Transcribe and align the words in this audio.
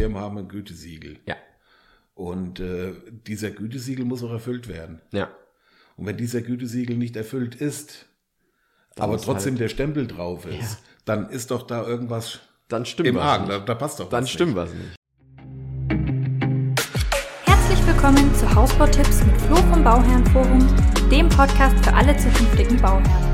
Firmen 0.00 0.18
haben 0.22 0.38
ein 0.38 0.48
Gütesiegel. 0.48 1.18
Ja. 1.26 1.36
Und 2.14 2.58
äh, 2.58 2.94
dieser 3.26 3.50
Gütesiegel 3.50 4.06
muss 4.06 4.22
auch 4.24 4.30
erfüllt 4.30 4.66
werden. 4.66 5.02
Ja. 5.12 5.28
Und 5.96 6.06
wenn 6.06 6.16
dieser 6.16 6.40
Gütesiegel 6.40 6.96
nicht 6.96 7.16
erfüllt 7.16 7.54
ist, 7.54 8.06
Dann 8.94 9.04
aber 9.04 9.16
ist 9.16 9.24
trotzdem 9.26 9.52
halt- 9.54 9.60
der 9.60 9.68
Stempel 9.68 10.06
drauf 10.06 10.46
ist, 10.46 10.58
Ja. 10.58 10.78
dann 11.04 11.28
ist 11.28 11.50
doch 11.50 11.66
da 11.66 11.86
irgendwas 11.86 12.40
Dann 12.68 12.86
stimmt 12.86 13.08
im 13.10 13.16
was 13.16 13.24
Argen. 13.24 13.44
nicht. 13.48 13.58
Da, 13.60 13.64
da 13.66 13.74
passt 13.74 14.00
doch 14.00 14.08
Dann 14.08 14.22
was 14.22 14.30
stimmt 14.30 14.54
nicht. 14.54 14.56
was 14.56 14.72
nicht. 14.72 14.96
Herzlich 17.44 17.86
willkommen 17.86 18.34
zu 18.36 18.54
Hausbautipps 18.54 19.22
mit 19.26 19.38
Flo 19.42 19.56
vom 19.56 19.84
Bauherrenforum, 19.84 20.66
dem 21.10 21.28
Podcast 21.28 21.76
für 21.84 21.92
alle 21.92 22.16
zukünftigen 22.16 22.80
Bauherren. 22.80 23.29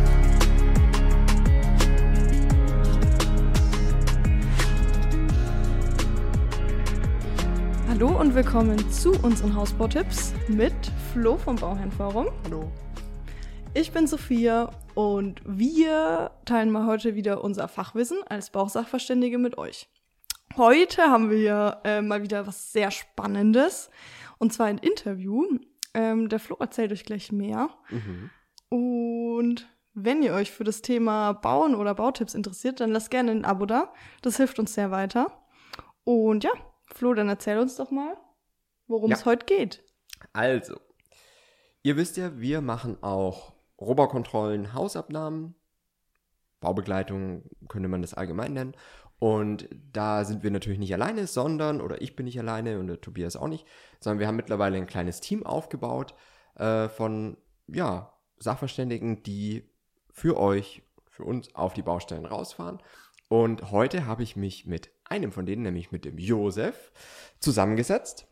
Hallo 7.98 8.20
und 8.20 8.34
willkommen 8.34 8.92
zu 8.92 9.12
unseren 9.23 9.56
Hausbautipps 9.56 10.34
mit 10.48 10.74
Flo 11.14 11.38
vom 11.38 11.56
Bauherrenforum. 11.56 12.27
Hallo. 12.45 12.70
Ich 13.73 13.91
bin 13.91 14.06
Sophia 14.06 14.70
und 14.95 15.41
wir 15.46 16.30
teilen 16.45 16.70
mal 16.70 16.84
heute 16.84 17.14
wieder 17.14 17.42
unser 17.42 17.68
Fachwissen 17.68 18.18
als 18.28 18.51
Bausachverständige 18.51 19.38
mit 19.38 19.56
euch. 19.56 19.88
Heute 20.59 21.04
haben 21.04 21.30
wir 21.30 21.80
äh, 21.84 22.02
mal 22.02 22.23
wieder 22.23 22.46
was 22.46 22.70
sehr 22.70 22.90
Spannendes 22.90 23.88
und 24.37 24.52
zwar 24.52 24.66
ein 24.66 24.76
Interview. 24.76 25.46
Ähm, 25.95 26.28
der 26.28 26.38
Flo 26.38 26.56
erzählt 26.60 26.92
euch 26.92 27.06
gleich 27.06 27.32
mehr. 27.32 27.70
Mhm. 27.88 28.30
Und 28.68 29.70
wenn 29.95 30.23
ihr 30.23 30.34
euch 30.34 30.51
für 30.51 30.65
das 30.65 30.82
Thema 30.82 31.32
Bauen 31.32 31.74
oder 31.74 31.95
Bautipps 31.95 32.34
interessiert, 32.34 32.78
dann 32.80 32.92
lasst 32.92 33.10
gerne 33.10 33.30
ein 33.30 33.46
Abo 33.46 33.65
da. 33.65 33.95
Das 34.20 34.37
hilft 34.37 34.59
uns 34.59 34.74
sehr 34.74 34.90
weiter. 34.90 35.32
Und 36.04 36.45
ja, 36.45 36.51
Flo, 36.86 37.14
dann 37.14 37.28
erzähl 37.28 37.59
uns 37.59 37.76
doch 37.76 37.90
mal, 37.90 38.16
worum 38.87 39.10
Ja. 39.10 39.16
es 39.16 39.24
heute 39.24 39.46
geht. 39.46 39.82
Also, 40.32 40.80
ihr 41.82 41.96
wisst 41.96 42.16
ja, 42.16 42.38
wir 42.38 42.60
machen 42.60 43.02
auch 43.02 43.52
Robokontrollen, 43.80 44.73
Hausabnahmen, 44.73 45.54
Baubegleitung 46.60 47.45
könnte 47.68 47.88
man 47.88 48.02
das 48.02 48.15
allgemein 48.15 48.54
nennen. 48.54 48.76
Und 49.18 49.68
da 49.93 50.24
sind 50.24 50.43
wir 50.43 50.51
natürlich 50.51 50.78
nicht 50.78 50.93
alleine, 50.93 51.26
sondern, 51.26 51.80
oder 51.80 52.02
ich 52.02 52.16
bin 52.16 52.24
nicht 52.26 52.38
alleine 52.38 52.78
und 52.78 52.87
der 52.87 53.00
Tobias 53.00 53.37
auch 53.37 53.48
nicht, 53.48 53.66
sondern 54.00 54.18
wir 54.21 54.26
haben 54.26 54.37
mittlerweile 54.37 54.76
ein 54.76 54.87
kleines 54.87 55.21
Team 55.21 55.45
aufgebaut 55.45 56.15
äh, 56.56 56.88
von, 56.88 57.37
ja, 57.66 58.12
Sachverständigen, 58.38 59.23
die 59.23 59.71
für 60.12 60.38
euch, 60.38 60.82
für 61.09 61.24
uns 61.24 61.54
auf 61.54 61.73
die 61.73 61.82
Baustellen 61.82 62.26
rausfahren. 62.26 62.82
Und 63.28 63.71
heute 63.71 64.06
habe 64.06 64.22
ich 64.22 64.37
mich 64.37 64.66
mit 64.66 64.91
einem 65.09 65.32
von 65.32 65.47
denen, 65.47 65.62
nämlich 65.62 65.93
mit 65.93 66.04
dem 66.04 66.19
Josef, 66.19 66.93
zusammengesetzt. 67.38 68.26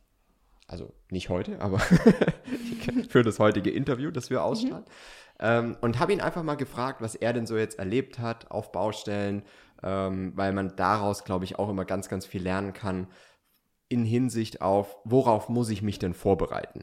Also 0.66 0.94
nicht 1.10 1.28
heute, 1.28 1.60
aber 1.60 1.78
für 3.08 3.22
das 3.22 3.38
heutige 3.38 3.70
Interview, 3.70 4.10
das 4.10 4.30
wir 4.30 4.42
ausstrahlen. 4.42 4.84
Ähm, 5.38 5.76
und 5.80 5.98
habe 5.98 6.12
ihn 6.12 6.20
einfach 6.20 6.42
mal 6.42 6.54
gefragt, 6.54 7.00
was 7.00 7.14
er 7.14 7.32
denn 7.32 7.46
so 7.46 7.56
jetzt 7.56 7.78
erlebt 7.78 8.18
hat 8.18 8.50
auf 8.50 8.72
Baustellen, 8.72 9.42
ähm, 9.82 10.32
weil 10.36 10.52
man 10.52 10.74
daraus, 10.76 11.24
glaube 11.24 11.44
ich, 11.44 11.58
auch 11.58 11.68
immer 11.68 11.84
ganz, 11.84 12.08
ganz 12.08 12.24
viel 12.24 12.42
lernen 12.42 12.72
kann 12.72 13.08
in 13.88 14.04
Hinsicht 14.04 14.62
auf, 14.62 14.96
worauf 15.04 15.48
muss 15.48 15.68
ich 15.68 15.82
mich 15.82 15.98
denn 15.98 16.14
vorbereiten? 16.14 16.80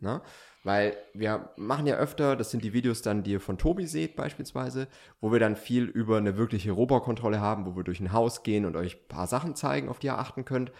Na? 0.00 0.22
Weil 0.64 0.96
wir 1.12 1.50
machen 1.56 1.86
ja 1.86 1.96
öfter, 1.96 2.36
das 2.36 2.50
sind 2.50 2.64
die 2.64 2.72
Videos 2.72 3.02
dann, 3.02 3.22
die 3.22 3.32
ihr 3.32 3.40
von 3.40 3.58
Tobi 3.58 3.86
seht 3.86 4.16
beispielsweise, 4.16 4.88
wo 5.20 5.30
wir 5.30 5.38
dann 5.38 5.56
viel 5.56 5.84
über 5.84 6.16
eine 6.16 6.38
wirkliche 6.38 6.72
Robokontrolle 6.72 7.38
haben, 7.38 7.66
wo 7.66 7.76
wir 7.76 7.84
durch 7.84 8.00
ein 8.00 8.12
Haus 8.12 8.42
gehen 8.42 8.64
und 8.64 8.74
euch 8.74 8.96
ein 8.96 9.08
paar 9.08 9.26
Sachen 9.26 9.54
zeigen, 9.54 9.90
auf 9.90 9.98
die 9.98 10.06
ihr 10.06 10.18
achten 10.18 10.46
könnt. 10.46 10.72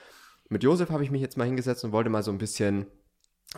Mit 0.49 0.63
Josef 0.63 0.91
habe 0.91 1.05
ich 1.05 1.11
mich 1.11 1.21
jetzt 1.21 1.37
mal 1.37 1.45
hingesetzt 1.45 1.85
und 1.85 1.93
wollte 1.93 2.09
mal 2.09 2.23
so 2.23 2.31
ein 2.31 2.39
bisschen 2.39 2.87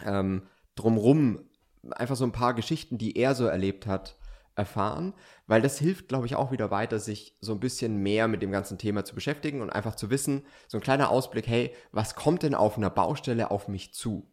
ähm, 0.05 0.43
drumrum 0.75 1.49
einfach 1.93 2.17
so 2.17 2.25
ein 2.25 2.33
paar 2.33 2.55
Geschichten, 2.55 2.99
die 2.99 3.17
er 3.17 3.37
so 3.37 3.47
erlebt 3.47 3.87
hat, 3.87 4.17
erfahren, 4.57 5.13
weil 5.47 5.63
das 5.63 5.79
hilft, 5.79 6.09
glaube 6.09 6.27
ich, 6.27 6.35
auch 6.35 6.51
wieder 6.51 6.71
weiter, 6.71 6.99
sich 6.99 7.37
so 7.41 7.53
ein 7.53 7.61
bisschen 7.61 7.99
mehr 7.99 8.27
mit 8.27 8.43
dem 8.43 8.51
ganzen 8.51 8.79
Thema 8.79 9.05
zu 9.05 9.15
beschäftigen 9.15 9.61
und 9.61 9.71
einfach 9.71 9.95
zu 9.95 10.11
wissen, 10.11 10.45
so 10.67 10.79
ein 10.79 10.83
kleiner 10.83 11.11
Ausblick, 11.11 11.47
hey, 11.47 11.75
was 11.93 12.15
kommt 12.15 12.43
denn 12.43 12.55
auf 12.55 12.77
einer 12.77 12.91
Baustelle 12.91 13.51
auf 13.51 13.69
mich 13.69 13.95
zu? 13.95 14.29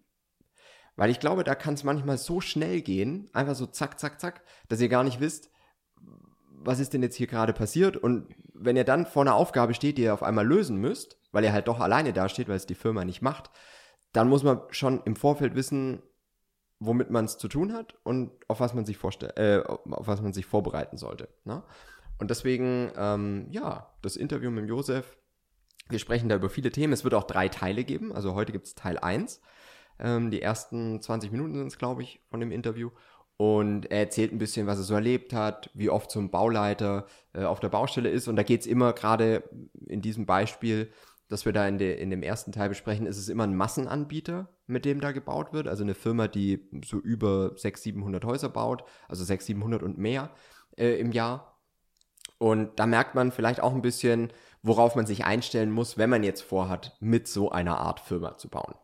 Weil 0.95 1.09
ich 1.09 1.19
glaube, 1.19 1.43
da 1.43 1.55
kann 1.55 1.73
es 1.73 1.83
manchmal 1.83 2.17
so 2.17 2.39
schnell 2.39 2.81
gehen, 2.81 3.29
einfach 3.33 3.55
so 3.55 3.65
zack, 3.65 3.99
zack, 3.99 4.19
zack, 4.19 4.43
dass 4.67 4.81
ihr 4.81 4.89
gar 4.89 5.03
nicht 5.03 5.19
wisst, 5.19 5.49
was 6.65 6.79
ist 6.79 6.93
denn 6.93 7.03
jetzt 7.03 7.15
hier 7.15 7.27
gerade 7.27 7.53
passiert? 7.53 7.97
Und 7.97 8.27
wenn 8.53 8.77
ihr 8.77 8.83
dann 8.83 9.05
vor 9.05 9.23
einer 9.23 9.35
Aufgabe 9.35 9.73
steht, 9.73 9.97
die 9.97 10.03
ihr 10.03 10.13
auf 10.13 10.23
einmal 10.23 10.47
lösen 10.47 10.77
müsst, 10.77 11.17
weil 11.31 11.43
ihr 11.43 11.53
halt 11.53 11.67
doch 11.67 11.79
alleine 11.79 12.13
dasteht, 12.13 12.47
weil 12.47 12.55
es 12.55 12.65
die 12.65 12.75
Firma 12.75 13.03
nicht 13.03 13.21
macht, 13.21 13.49
dann 14.13 14.29
muss 14.29 14.43
man 14.43 14.61
schon 14.69 15.01
im 15.05 15.15
Vorfeld 15.15 15.55
wissen, 15.55 16.03
womit 16.79 17.09
man 17.09 17.25
es 17.25 17.37
zu 17.37 17.47
tun 17.47 17.73
hat 17.73 17.95
und 18.03 18.31
auf 18.47 18.59
was 18.59 18.73
man 18.73 18.85
sich 18.85 18.97
äh, 19.03 19.61
auf 19.63 20.07
was 20.07 20.21
man 20.21 20.33
sich 20.33 20.45
vorbereiten 20.45 20.97
sollte. 20.97 21.29
Ne? 21.43 21.63
Und 22.19 22.29
deswegen, 22.29 22.91
ähm, 22.95 23.47
ja, 23.49 23.93
das 24.01 24.15
Interview 24.15 24.51
mit 24.51 24.67
Josef, 24.67 25.17
wir 25.89 25.99
sprechen 25.99 26.29
da 26.29 26.35
über 26.35 26.49
viele 26.49 26.71
Themen. 26.71 26.93
Es 26.93 27.03
wird 27.03 27.13
auch 27.13 27.25
drei 27.25 27.49
Teile 27.49 27.83
geben. 27.83 28.13
Also 28.13 28.33
heute 28.35 28.51
gibt 28.51 28.67
es 28.67 28.75
Teil 28.75 28.97
1. 28.97 29.41
Ähm, 29.99 30.31
die 30.31 30.41
ersten 30.41 31.01
20 31.01 31.31
Minuten 31.31 31.55
sind 31.55 31.67
es, 31.67 31.77
glaube 31.77 32.03
ich, 32.03 32.21
von 32.29 32.39
dem 32.39 32.51
Interview. 32.51 32.89
Und 33.37 33.91
er 33.91 33.99
erzählt 33.99 34.31
ein 34.31 34.37
bisschen, 34.37 34.67
was 34.67 34.77
er 34.77 34.83
so 34.83 34.93
erlebt 34.93 35.33
hat, 35.33 35.69
wie 35.73 35.89
oft 35.89 36.11
so 36.11 36.19
ein 36.19 36.29
Bauleiter 36.29 37.07
äh, 37.33 37.43
auf 37.43 37.59
der 37.59 37.69
Baustelle 37.69 38.09
ist. 38.09 38.27
Und 38.27 38.35
da 38.35 38.43
geht 38.43 38.61
es 38.61 38.67
immer 38.67 38.93
gerade 38.93 39.43
in 39.87 40.01
diesem 40.01 40.25
Beispiel, 40.25 40.91
das 41.29 41.45
wir 41.45 41.51
da 41.51 41.67
in, 41.67 41.77
de, 41.77 41.99
in 41.99 42.09
dem 42.09 42.21
ersten 42.21 42.51
Teil 42.51 42.69
besprechen, 42.69 43.07
ist 43.07 43.17
es 43.17 43.29
immer 43.29 43.43
ein 43.43 43.55
Massenanbieter, 43.55 44.49
mit 44.67 44.85
dem 44.85 45.01
da 45.01 45.11
gebaut 45.11 45.51
wird. 45.51 45.67
Also 45.67 45.83
eine 45.83 45.95
Firma, 45.95 46.27
die 46.27 46.69
so 46.85 46.99
über 46.99 47.57
600, 47.57 47.77
700 47.79 48.25
Häuser 48.25 48.49
baut, 48.49 48.83
also 49.07 49.23
600, 49.23 49.47
700 49.47 49.83
und 49.83 49.97
mehr 49.97 50.29
äh, 50.77 50.99
im 50.99 51.11
Jahr. 51.11 51.59
Und 52.37 52.79
da 52.79 52.85
merkt 52.85 53.15
man 53.15 53.31
vielleicht 53.31 53.61
auch 53.61 53.73
ein 53.73 53.81
bisschen, 53.81 54.31
worauf 54.61 54.95
man 54.95 55.05
sich 55.05 55.25
einstellen 55.25 55.71
muss, 55.71 55.97
wenn 55.97 56.09
man 56.09 56.23
jetzt 56.23 56.41
vorhat, 56.41 56.95
mit 56.99 57.27
so 57.27 57.51
einer 57.51 57.79
Art 57.79 57.99
Firma 57.99 58.37
zu 58.37 58.49
bauen. 58.49 58.75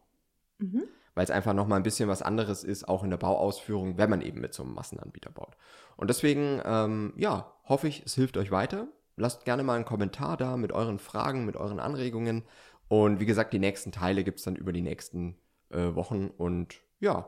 Mhm. 0.57 0.83
Weil 1.19 1.25
es 1.25 1.31
einfach 1.31 1.53
nochmal 1.53 1.81
ein 1.81 1.83
bisschen 1.83 2.07
was 2.07 2.21
anderes 2.21 2.63
ist, 2.63 2.87
auch 2.87 3.03
in 3.03 3.09
der 3.09 3.17
Bauausführung, 3.17 3.97
wenn 3.97 4.09
man 4.09 4.21
eben 4.21 4.39
mit 4.39 4.53
so 4.53 4.63
einem 4.63 4.73
Massenanbieter 4.73 5.29
baut. 5.29 5.57
Und 5.97 6.09
deswegen, 6.09 6.61
ähm, 6.63 7.11
ja, 7.17 7.53
hoffe 7.65 7.89
ich, 7.89 8.03
es 8.05 8.15
hilft 8.15 8.37
euch 8.37 8.51
weiter. 8.51 8.87
Lasst 9.17 9.43
gerne 9.43 9.63
mal 9.63 9.75
einen 9.75 9.83
Kommentar 9.83 10.37
da 10.37 10.55
mit 10.55 10.71
euren 10.71 10.97
Fragen, 10.97 11.45
mit 11.45 11.57
euren 11.57 11.81
Anregungen. 11.81 12.43
Und 12.87 13.19
wie 13.19 13.25
gesagt, 13.25 13.51
die 13.51 13.59
nächsten 13.59 13.91
Teile 13.91 14.23
gibt 14.23 14.39
es 14.39 14.45
dann 14.45 14.55
über 14.55 14.71
die 14.71 14.81
nächsten 14.81 15.35
äh, 15.71 15.93
Wochen. 15.93 16.29
Und 16.29 16.79
ja, 17.01 17.27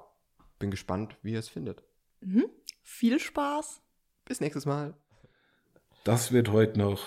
bin 0.58 0.72
gespannt, 0.72 1.18
wie 1.22 1.34
ihr 1.34 1.40
es 1.40 1.50
findet. 1.50 1.84
Mhm. 2.22 2.46
Viel 2.84 3.19
Spaß. 3.19 3.81
Bis 4.23 4.40
nächstes 4.40 4.66
Mal. 4.66 4.94
Das 6.06 6.31
wird 6.31 6.50
heute 6.50 6.79
noch 6.79 7.02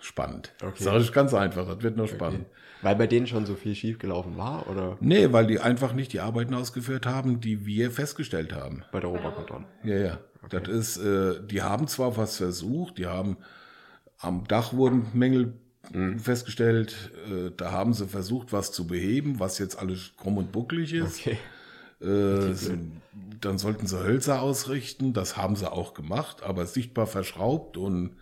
spannend. 0.00 0.52
Okay. 0.62 0.82
Sag 0.82 1.00
ich 1.00 1.12
ganz 1.12 1.34
einfach, 1.34 1.66
das 1.66 1.82
wird 1.82 1.96
noch 1.96 2.08
spannend. 2.08 2.46
Weil 2.82 2.94
bei 2.94 3.06
denen 3.08 3.26
schon 3.26 3.44
so 3.44 3.56
viel 3.56 3.74
schiefgelaufen 3.74 4.36
war 4.36 4.68
oder 4.70 4.96
Nee, 5.00 5.32
weil 5.32 5.46
die 5.48 5.58
einfach 5.58 5.92
nicht 5.94 6.12
die 6.12 6.20
Arbeiten 6.20 6.54
ausgeführt 6.54 7.06
haben, 7.06 7.40
die 7.40 7.66
wir 7.66 7.90
festgestellt 7.90 8.52
haben. 8.52 8.84
bei 8.92 9.00
der 9.00 9.10
Oberkontrolle? 9.10 9.64
Ja, 9.84 9.96
ja. 9.96 10.18
Das 10.50 10.68
ist, 10.68 10.96
äh, 10.98 11.40
die 11.44 11.62
haben 11.62 11.88
zwar 11.88 12.16
was 12.16 12.36
versucht, 12.36 12.98
die 12.98 13.06
haben 13.06 13.36
am 14.20 14.46
Dach 14.46 14.72
wurden 14.72 15.06
Mängel 15.14 15.54
Mhm. 15.92 16.18
festgestellt, 16.18 17.12
äh, 17.30 17.50
da 17.56 17.72
haben 17.72 17.94
sie 17.94 18.06
versucht, 18.06 18.52
was 18.52 18.72
zu 18.72 18.86
beheben, 18.86 19.40
was 19.40 19.58
jetzt 19.58 19.78
alles 19.78 20.12
krumm 20.18 20.36
und 20.36 20.52
bucklig 20.52 20.92
ist. 20.92 21.20
Okay. 21.20 21.38
Äh, 22.00 22.54
dann 23.40 23.58
sollten 23.58 23.86
sie 23.86 24.02
Hölzer 24.02 24.40
ausrichten, 24.42 25.12
das 25.12 25.36
haben 25.36 25.56
sie 25.56 25.70
auch 25.70 25.94
gemacht, 25.94 26.42
aber 26.42 26.66
sichtbar 26.66 27.06
verschraubt 27.06 27.76
und 27.76 28.16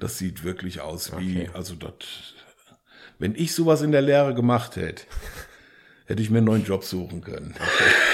das 0.00 0.18
sieht 0.18 0.42
wirklich 0.42 0.80
aus 0.80 1.12
wie. 1.18 1.42
Okay. 1.42 1.50
also 1.54 1.74
das, 1.76 1.92
wenn 3.20 3.34
ich 3.36 3.54
sowas 3.54 3.82
in 3.82 3.92
der 3.92 4.02
Lehre 4.02 4.34
gemacht 4.34 4.74
hätte, 4.76 5.04
hätte 6.06 6.22
ich 6.22 6.30
mir 6.30 6.38
einen 6.38 6.46
neuen 6.46 6.64
Job 6.64 6.82
suchen 6.84 7.20
können. 7.20 7.54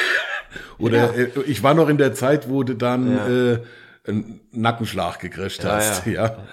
Oder 0.79 1.15
äh, 1.15 1.31
ich 1.47 1.63
war 1.63 1.73
noch 1.75 1.89
in 1.89 1.97
der 1.99 2.13
Zeit, 2.15 2.49
wo 2.51 2.63
du 2.63 2.75
dann 2.75 3.11
Ja. 3.17 3.29
äh, 3.53 3.63
einen 4.07 4.41
Nackenschlag 4.53 5.19
gekriegt 5.19 5.63
Ja, 5.63 5.77
hast, 5.77 6.07
ja. 6.07 6.13
ja. 6.13 6.47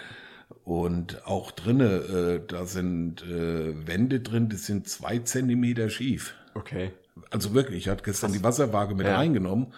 Und 0.63 1.25
auch 1.27 1.51
drinne, 1.51 1.85
äh, 1.85 2.47
da 2.47 2.65
sind 2.65 3.21
äh, 3.23 3.87
Wände 3.87 4.21
drin, 4.21 4.47
die 4.47 4.55
sind 4.55 4.87
zwei 4.87 5.19
Zentimeter 5.19 5.89
schief. 5.89 6.33
Okay. 6.53 6.91
Also 7.29 7.53
wirklich, 7.53 7.85
ich 7.85 7.89
hatte 7.89 8.03
gestern 8.03 8.31
die 8.33 8.43
Wasserwaage 8.43 8.95
mit 8.95 9.05
Ja. 9.07 9.17
reingenommen 9.17 9.73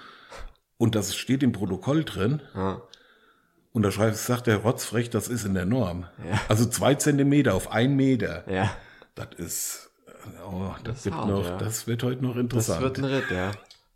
und 0.78 0.96
das 0.96 1.16
steht 1.16 1.44
im 1.44 1.52
Protokoll 1.52 2.04
drin. 2.04 2.42
Ah. 2.54 2.78
Und 3.74 3.82
da 3.84 3.92
schreibt, 3.92 4.16
sagt 4.16 4.48
der 4.48 4.58
Rotzfrech, 4.58 5.10
das 5.10 5.28
ist 5.28 5.44
in 5.46 5.54
der 5.54 5.66
Norm. 5.66 6.06
Ja. 6.30 6.40
Also 6.48 6.66
zwei 6.66 6.96
Zentimeter 6.96 7.54
auf 7.56 7.72
ein 7.72 7.96
Meter. 7.96 8.50
Ja. 8.52 8.72
Das 9.16 9.28
ist, 9.38 9.92
oh, 10.50 10.72
das, 10.84 10.96
Das 11.04 11.06
wird 11.06 11.16
hart, 11.16 11.28
noch, 11.30 11.46
ja. 11.46 11.58
das 11.58 11.88
wird 11.88 12.04
heute 12.04 12.22
noch 12.24 12.34
Das 12.36 12.42
interessant. 12.42 12.82
wird 12.82 12.98
ein 13.00 13.06
Ritt, 13.06 13.32
ja. 13.32 13.52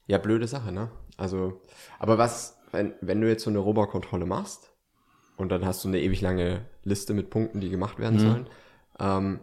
Ja, 0.07 0.18
blöde 0.18 0.47
Sache, 0.47 0.71
ne? 0.71 0.89
Also, 1.18 1.62
aber 1.97 2.18
was, 2.18 2.57
wenn, 2.71 2.94
wenn 3.01 3.21
du 3.21 3.27
jetzt 3.30 3.44
so 3.44 3.50
eine 3.50 3.59
Robokontrolle 3.59 4.25
machst 4.25 4.71
und 5.38 5.50
dann 5.50 5.65
hast 5.65 5.83
du 5.83 5.88
eine 5.88 6.00
ewig 6.01 6.21
lange 6.21 6.65
Liste 6.83 7.13
mit 7.13 7.30
Punkten, 7.30 7.62
die 7.62 7.69
gemacht 7.69 8.00
werden 8.00 8.19
sollen, 8.19 8.50
ähm, 9.00 9.39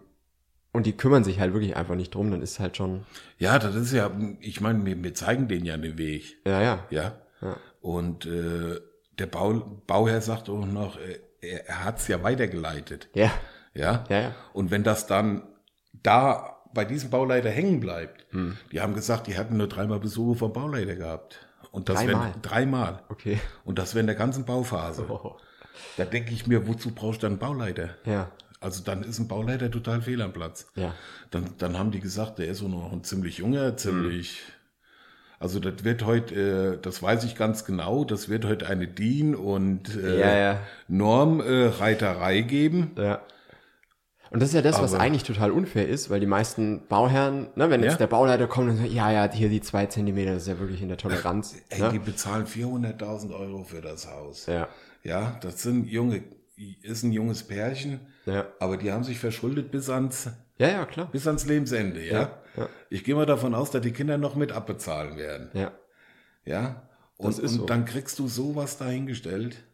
und 0.77 0.87
die 0.87 0.97
kümmern 0.97 1.25
sich 1.25 1.41
halt 1.41 1.53
wirklich 1.53 1.77
einfach 1.77 1.95
nicht 1.97 2.15
drum, 2.15 2.31
dann 2.31 2.43
ist 2.43 2.61
halt 2.61 2.77
schon, 2.77 3.05
Ja, 3.39 3.59
das 3.59 3.75
ist 3.75 3.93
ja, 3.93 4.11
ich 4.41 4.61
meine, 4.61 4.85
wir, 4.87 5.03
wir 5.03 5.15
zeigen 5.15 5.49
denen 5.49 5.65
ja 5.67 5.77
den 5.77 5.99
Weg. 5.99 6.37
ja, 6.47 6.61
ja. 6.63 6.85
Ja. 6.91 7.13
Ja. 7.43 7.57
Und 7.81 8.27
äh, 8.27 8.81
der 9.19 9.27
Bau, 9.27 9.81
Bauherr 9.87 10.21
sagt 10.21 10.49
auch 10.49 10.65
noch, 10.67 10.99
äh, 10.99 11.19
er, 11.41 11.67
er 11.69 11.85
hat's 11.85 12.09
ja 12.09 12.23
weitergeleitet. 12.23 13.09
Ja, 13.15 13.31
Ja? 13.75 14.05
ja, 14.09 14.21
ja. 14.21 14.35
Und 14.53 14.71
wenn 14.71 14.83
das 14.85 15.07
dann 15.07 15.43
da 15.93 16.57
bei 16.73 16.85
diesem 16.85 17.11
Bauleiter 17.11 17.51
hängen 17.51 17.81
bleibt, 17.81 18.27
Hm. 18.31 18.57
die 18.73 18.81
haben 18.81 18.95
gesagt, 18.95 19.27
die 19.27 19.37
hatten 19.37 19.57
nur 19.57 19.69
dreimal 19.69 20.01
Besuche 20.01 20.39
vom 20.39 20.53
Bauleiter 20.53 20.95
gehabt. 20.97 21.41
Und 21.71 21.89
das 21.89 21.97
Dreimal? 22.05 22.33
Wenn, 22.35 22.43
dreimal. 22.43 23.03
Okay. 23.11 23.39
Und 23.65 23.79
das 23.79 23.95
wäre 23.95 24.01
in 24.01 24.07
der 24.07 24.17
ganzen 24.17 24.45
Bauphase. 24.45 25.05
Oh. 25.09 25.37
Da 25.99 26.05
denke 26.07 26.33
ich 26.33 26.47
mir, 26.47 26.67
wozu 26.67 26.91
brauchst 26.95 27.23
du 27.23 27.27
dann 27.27 27.33
einen 27.33 27.39
Bauleiter? 27.39 27.91
Ja, 28.07 28.31
Also 28.67 28.83
dann 28.83 29.05
ist 29.05 29.21
ein 29.21 29.29
Bauleiter 29.29 29.71
total 29.71 30.03
fehl 30.03 30.21
am 30.21 30.33
Platz. 30.33 30.67
ja. 30.75 30.93
Dann, 31.31 31.51
dann 31.59 31.79
haben 31.79 31.91
die 31.93 32.01
gesagt, 32.01 32.39
der 32.41 32.49
ist 32.49 32.59
so 32.59 32.69
noch 32.69 32.93
ein 32.93 33.03
ziemlich 33.05 33.39
junger, 33.39 33.77
ziemlich. 33.77 34.43
Also 35.39 35.61
das 35.61 35.85
wird 35.85 36.05
heute, 36.05 36.35
äh, 36.77 36.79
das 36.83 37.03
weiß 37.03 37.23
ich 37.25 37.37
ganz 37.37 37.65
genau, 37.65 38.05
das 38.05 38.29
wird 38.29 38.45
heute 38.45 38.67
eine 38.69 38.89
DIN 38.89 39.35
und 39.37 39.95
äh, 39.97 40.19
Ja, 40.21 40.37
ja. 40.37 40.61
Normreiterei 40.89 42.41
geben. 42.41 42.91
Ja. 42.97 43.21
Und 44.31 44.41
das 44.41 44.49
ist 44.51 44.55
ja 44.57 44.63
das, 44.63 44.81
was 44.83 44.95
Aber- 44.95 45.03
eigentlich 45.03 45.23
total 45.23 45.51
unfair 45.53 45.89
ist, 45.89 46.11
weil 46.11 46.19
die 46.21 46.27
meisten 46.27 46.87
Bauherren, 46.89 47.49
ne, 47.55 47.71
wenn 47.71 47.83
jetzt 47.83 47.93
Ja. 47.93 47.99
der 47.99 48.07
Bauleiter 48.09 48.47
kommt 48.49 48.71
und 48.71 48.77
sagt, 48.79 48.91
ja, 48.91 49.11
ja, 49.13 49.31
hier 49.33 49.49
die 49.49 49.61
zwei 49.61 49.87
Zentimeter, 49.87 50.33
das 50.35 50.43
ist 50.43 50.49
ja 50.49 50.59
wirklich 50.59 50.83
in 50.83 50.89
der 50.89 50.97
Toleranz. 50.99 51.55
Ey, 51.69 51.77
die 51.91 51.99
ne? 51.99 52.05
bezahlen 52.05 52.47
400.000 52.47 53.33
Euro 53.33 53.63
für 53.63 53.81
das 53.81 54.09
Haus. 54.11 54.47
Ja, 54.47 54.69
Ja, 55.05 55.39
das 55.43 55.63
sind 55.63 55.87
junge, 55.89 56.25
ist 56.83 57.03
ein 57.03 57.13
junges 57.13 57.43
Pärchen, 57.43 58.01
ja. 58.25 58.47
aber 58.61 58.77
die 58.77 58.91
haben 58.91 59.05
sich 59.05 59.19
verschuldet 59.19 59.71
bis 59.71 59.91
ans, 59.91 60.31
Ja, 60.59 60.69
ja, 60.69 60.87
klar. 60.87 61.11
bis 61.13 61.27
ans 61.27 61.45
Lebensende, 61.47 62.05
ja. 62.05 62.41
Ja. 62.57 62.69
Ich 62.89 63.05
gehe 63.05 63.15
mal 63.15 63.27
davon 63.27 63.55
aus, 63.55 63.71
dass 63.71 63.83
die 63.83 63.93
Kinder 63.93 64.17
noch 64.17 64.35
mit 64.35 64.53
abbezahlen 64.53 65.17
werden, 65.19 65.51
Ja. 65.55 65.73
ja. 66.45 66.89
Und, 67.19 67.39
und 67.41 67.49
so. 67.49 67.67
dann 67.67 67.85
kriegst 67.87 68.19
du 68.19 68.29
sowas 68.29 68.77
dahingestellt. 68.79 69.65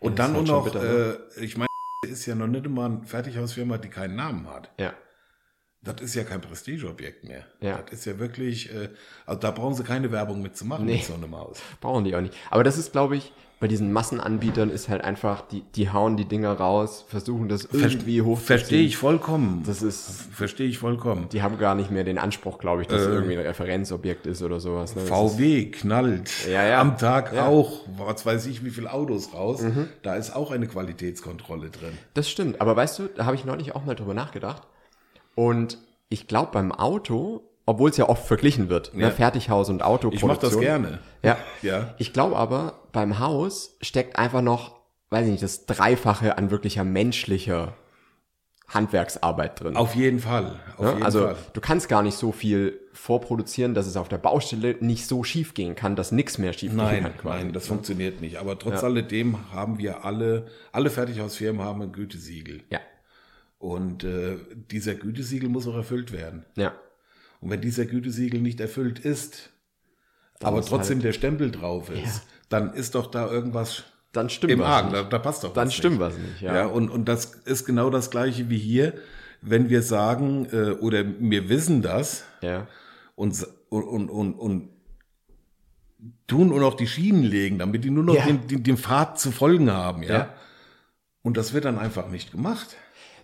Und 0.00 0.18
dann 0.18 0.34
ist 0.34 0.46
nur 0.48 0.64
halt 0.64 0.74
noch, 0.74 0.80
bitter, 0.80 0.82
ne? 0.82 1.18
äh, 1.36 1.44
ich 1.44 1.56
meine, 1.56 1.68
ist 2.08 2.26
ja 2.26 2.34
noch 2.34 2.46
nicht 2.46 2.64
immer 2.66 2.86
eine 2.86 3.02
Fertighausfirma, 3.04 3.78
die 3.78 3.88
keinen 3.90 4.16
Namen 4.16 4.48
hat. 4.48 4.70
Ja. 4.78 4.94
Das 5.82 6.00
ist 6.02 6.14
ja 6.14 6.24
kein 6.24 6.40
Prestigeobjekt 6.42 7.24
mehr. 7.24 7.44
Ja. 7.62 7.78
Das 7.88 8.00
ist 8.00 8.04
ja 8.04 8.18
wirklich, 8.18 8.70
äh, 8.74 8.90
also 9.24 9.40
da 9.40 9.50
brauchen 9.50 9.74
sie 9.74 9.82
keine 9.82 10.12
Werbung 10.12 10.42
mitzumachen 10.42 10.84
Nee. 10.84 10.96
mit 10.96 11.04
so 11.04 11.14
einem 11.14 11.34
Haus. 11.34 11.58
Brauchen 11.80 12.04
die 12.04 12.14
auch 12.14 12.20
nicht. 12.20 12.34
Aber 12.50 12.64
das 12.64 12.76
ist, 12.76 12.92
glaube 12.92 13.16
ich, 13.16 13.32
bei 13.60 13.68
diesen 13.68 13.92
Massenanbietern 13.92 14.70
ist 14.70 14.88
halt 14.88 15.02
einfach, 15.04 15.42
die, 15.42 15.62
die 15.74 15.90
hauen 15.90 16.16
die 16.16 16.24
Dinger 16.26 16.52
raus, 16.52 17.04
versuchen 17.08 17.48
das 17.48 17.66
irgendwie 17.70 18.22
hoch 18.22 18.38
Verstehe 18.38 18.82
ich 18.82 18.96
vollkommen. 18.98 19.62
Das 19.66 19.82
ist, 19.82 20.28
Verstehe 20.32 20.66
ich 20.66 20.78
vollkommen. 20.78 21.28
die 21.30 21.42
haben 21.42 21.58
gar 21.58 21.74
nicht 21.74 21.90
mehr 21.90 22.04
den 22.04 22.16
Anspruch, 22.18 22.58
glaube 22.58 22.82
ich, 22.82 22.88
dass 22.88 23.02
es 23.02 23.08
irgendwie 23.08 23.34
ein 23.36 23.44
Referenzobjekt 23.46 24.26
ist 24.26 24.42
oder 24.42 24.60
sowas. 24.60 24.94
Ne? 24.96 25.02
Das 25.02 25.10
ist, 25.10 25.16
VW 25.16 25.66
knallt 25.70 26.30
Ja, 26.46 26.64
ja. 26.66 26.80
am 26.80 26.96
Tag 26.98 27.34
Ja. 27.34 27.46
auch, 27.48 27.84
was 27.98 28.24
weiß 28.24 28.46
ich, 28.46 28.64
wie 28.64 28.70
viele 28.70 28.90
Autos 28.92 29.32
raus. 29.34 29.62
Da 30.02 30.14
ist 30.16 30.34
auch 30.34 30.50
eine 30.52 30.66
Qualitätskontrolle 30.66 31.70
drin. 31.70 31.92
das 32.14 32.30
stimmt. 32.30 32.60
Aber 32.62 32.76
weißt 32.76 32.98
du, 32.98 33.08
da 33.14 33.24
habe 33.26 33.36
ich 33.36 33.44
neulich 33.44 33.74
auch 33.74 33.84
mal 33.84 33.94
drüber 33.94 34.14
nachgedacht. 34.14 34.62
Und 35.40 35.78
ich 36.10 36.26
glaube 36.26 36.50
beim 36.52 36.70
Auto, 36.72 37.42
obwohl 37.64 37.88
es 37.90 37.96
ja 37.96 38.08
oft 38.08 38.26
verglichen 38.26 38.68
wird, 38.68 38.92
Ja. 38.94 39.06
ne, 39.06 39.10
Fertighaus 39.12 39.68
und 39.70 39.82
Ich 40.12 40.22
mache 40.24 40.40
das 40.40 40.58
gerne. 40.58 40.98
Ja. 41.22 41.38
Ja. 41.62 41.94
Ich 41.98 42.12
glaube 42.12 42.36
aber, 42.36 42.80
beim 42.92 43.18
Haus 43.20 43.76
steckt 43.80 44.18
einfach 44.18 44.42
noch, 44.42 44.80
weiß 45.10 45.24
ich 45.26 45.30
nicht, 45.32 45.42
das 45.42 45.64
Dreifache 45.66 46.36
an 46.36 46.50
wirklicher 46.50 46.84
menschlicher 46.84 47.74
Handwerksarbeit 48.68 49.60
drin. 49.60 49.76
Auf 49.76 49.94
jeden 49.94 50.20
Fall. 50.20 50.60
Auf 50.76 50.84
Ne? 50.84 50.90
jeden 50.92 51.02
also 51.04 51.20
Fall. 51.22 51.36
du 51.54 51.60
kannst 51.60 51.88
gar 51.88 52.02
nicht 52.02 52.16
so 52.16 52.30
viel 52.32 52.78
vorproduzieren, 52.92 53.74
dass 53.74 53.86
es 53.86 53.96
auf 53.96 54.08
der 54.08 54.18
Baustelle 54.18 54.76
nicht 54.80 55.06
so 55.06 55.24
schief 55.24 55.54
gehen 55.54 55.74
kann, 55.74 55.96
dass 55.96 56.12
nichts 56.12 56.38
mehr 56.38 56.52
schief 56.52 56.72
gehen 56.76 57.02
kann. 57.02 57.16
quasi. 57.16 57.44
nein, 57.44 57.52
das 57.52 57.66
funktioniert 57.66 58.20
nicht. 58.20 58.36
Aber 58.38 58.58
trotz 58.58 58.84
alledem 58.84 59.50
haben 59.52 59.78
wir 59.78 60.04
alle, 60.04 60.46
alle 60.70 60.90
Fertighausfirmen 60.90 61.64
haben 61.64 61.82
ein 61.82 61.92
Gütesiegel. 61.92 62.62
Ja, 62.70 62.78
Und 63.60 64.04
äh, 64.04 64.38
dieser 64.70 64.94
Gütesiegel 64.94 65.50
muss 65.50 65.68
auch 65.68 65.76
erfüllt 65.76 66.12
werden. 66.12 66.46
ja, 66.56 66.72
Und 67.40 67.50
wenn 67.50 67.60
dieser 67.60 67.84
Gütesiegel 67.84 68.40
nicht 68.40 68.58
erfüllt 68.58 68.98
ist, 68.98 69.50
aber 70.42 70.60
ist 70.60 70.68
trotzdem 70.70 70.96
halt- 70.96 71.04
der 71.04 71.12
Stempel 71.12 71.50
drauf 71.50 71.90
ist, 71.90 72.22
dann 72.48 72.72
ist 72.72 72.94
doch 72.94 73.06
da 73.10 73.30
irgendwas 73.30 73.84
dann 74.12 74.30
stimmt 74.30 74.54
im 74.54 74.62
Argen. 74.62 74.92
Da, 74.92 75.02
da 75.04 75.18
passt 75.18 75.44
doch 75.44 75.52
Dann 75.52 75.70
stimmt 75.70 75.98
nicht. 75.98 76.00
was 76.00 76.16
nicht, 76.16 76.40
ja. 76.40 76.54
Ja, 76.54 76.66
und, 76.66 76.88
und 76.88 77.04
das 77.06 77.26
ist 77.44 77.66
genau 77.66 77.90
das 77.90 78.10
Gleiche 78.10 78.48
wie 78.48 78.58
hier, 78.58 78.94
wenn 79.42 79.68
wir 79.68 79.82
sagen, 79.82 80.46
äh, 80.50 80.70
oder 80.80 81.04
wir 81.20 81.48
wissen 81.50 81.82
das 81.82 82.24
ja. 82.42 82.66
und, 83.14 83.46
und, 83.68 83.84
und, 83.84 84.08
und, 84.08 84.34
und 84.34 84.68
tun 86.26 86.48
nur 86.48 86.60
noch 86.60 86.74
die 86.74 86.86
Schienen 86.86 87.22
legen, 87.24 87.58
damit 87.58 87.84
die 87.84 87.90
nur 87.90 88.04
noch 88.04 88.14
Ja. 88.14 88.24
den, 88.26 88.46
den, 88.46 88.62
den 88.62 88.76
Pfad 88.78 89.20
zu 89.20 89.30
folgen 89.30 89.70
haben, 89.70 90.02
ja? 90.02 90.10
Ja. 90.12 90.34
Und 91.22 91.36
das 91.36 91.52
wird 91.52 91.66
dann 91.66 91.78
einfach 91.78 92.08
nicht 92.08 92.32
gemacht. 92.32 92.74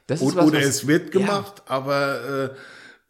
Das 0.06 0.20
ist 0.20 0.26
Oder, 0.28 0.36
was, 0.42 0.46
oder 0.46 0.58
was- 0.58 0.66
es 0.66 0.86
wird 0.86 1.14
Ja. 1.14 1.20
gemacht, 1.20 1.62
aber 1.66 2.54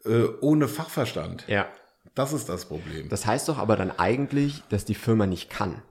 äh, 0.05 0.09
äh, 0.09 0.29
ohne 0.41 0.67
Fachverstand. 0.67 1.45
Ja. 1.47 1.67
Das 2.15 2.33
ist 2.33 2.49
das 2.49 2.65
Problem. 2.65 3.09
Das 3.09 3.25
heißt 3.27 3.47
doch 3.47 3.59
aber 3.59 3.75
dann 3.75 3.91
eigentlich, 3.91 4.63
dass 4.69 4.85
die 4.85 4.95
Firma 4.95 5.27
nicht 5.27 5.49
kann. 5.51 5.81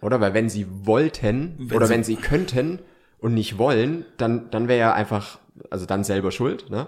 Oder? 0.00 0.20
Weil 0.20 0.34
wenn 0.34 0.48
sie 0.48 0.66
wollten 0.68 1.54
Wenn 1.58 1.76
oder 1.76 1.86
sie- 1.86 1.92
wenn 1.94 2.04
sie 2.04 2.16
könnten 2.16 2.80
und 3.18 3.34
nicht 3.34 3.56
wollen, 3.58 4.04
dann, 4.16 4.50
dann 4.50 4.66
wäre 4.68 4.78
ja 4.80 4.92
einfach, 4.94 5.38
also 5.70 5.86
dann 5.86 6.02
selber 6.04 6.32
schuld, 6.32 6.68
ne? 6.70 6.86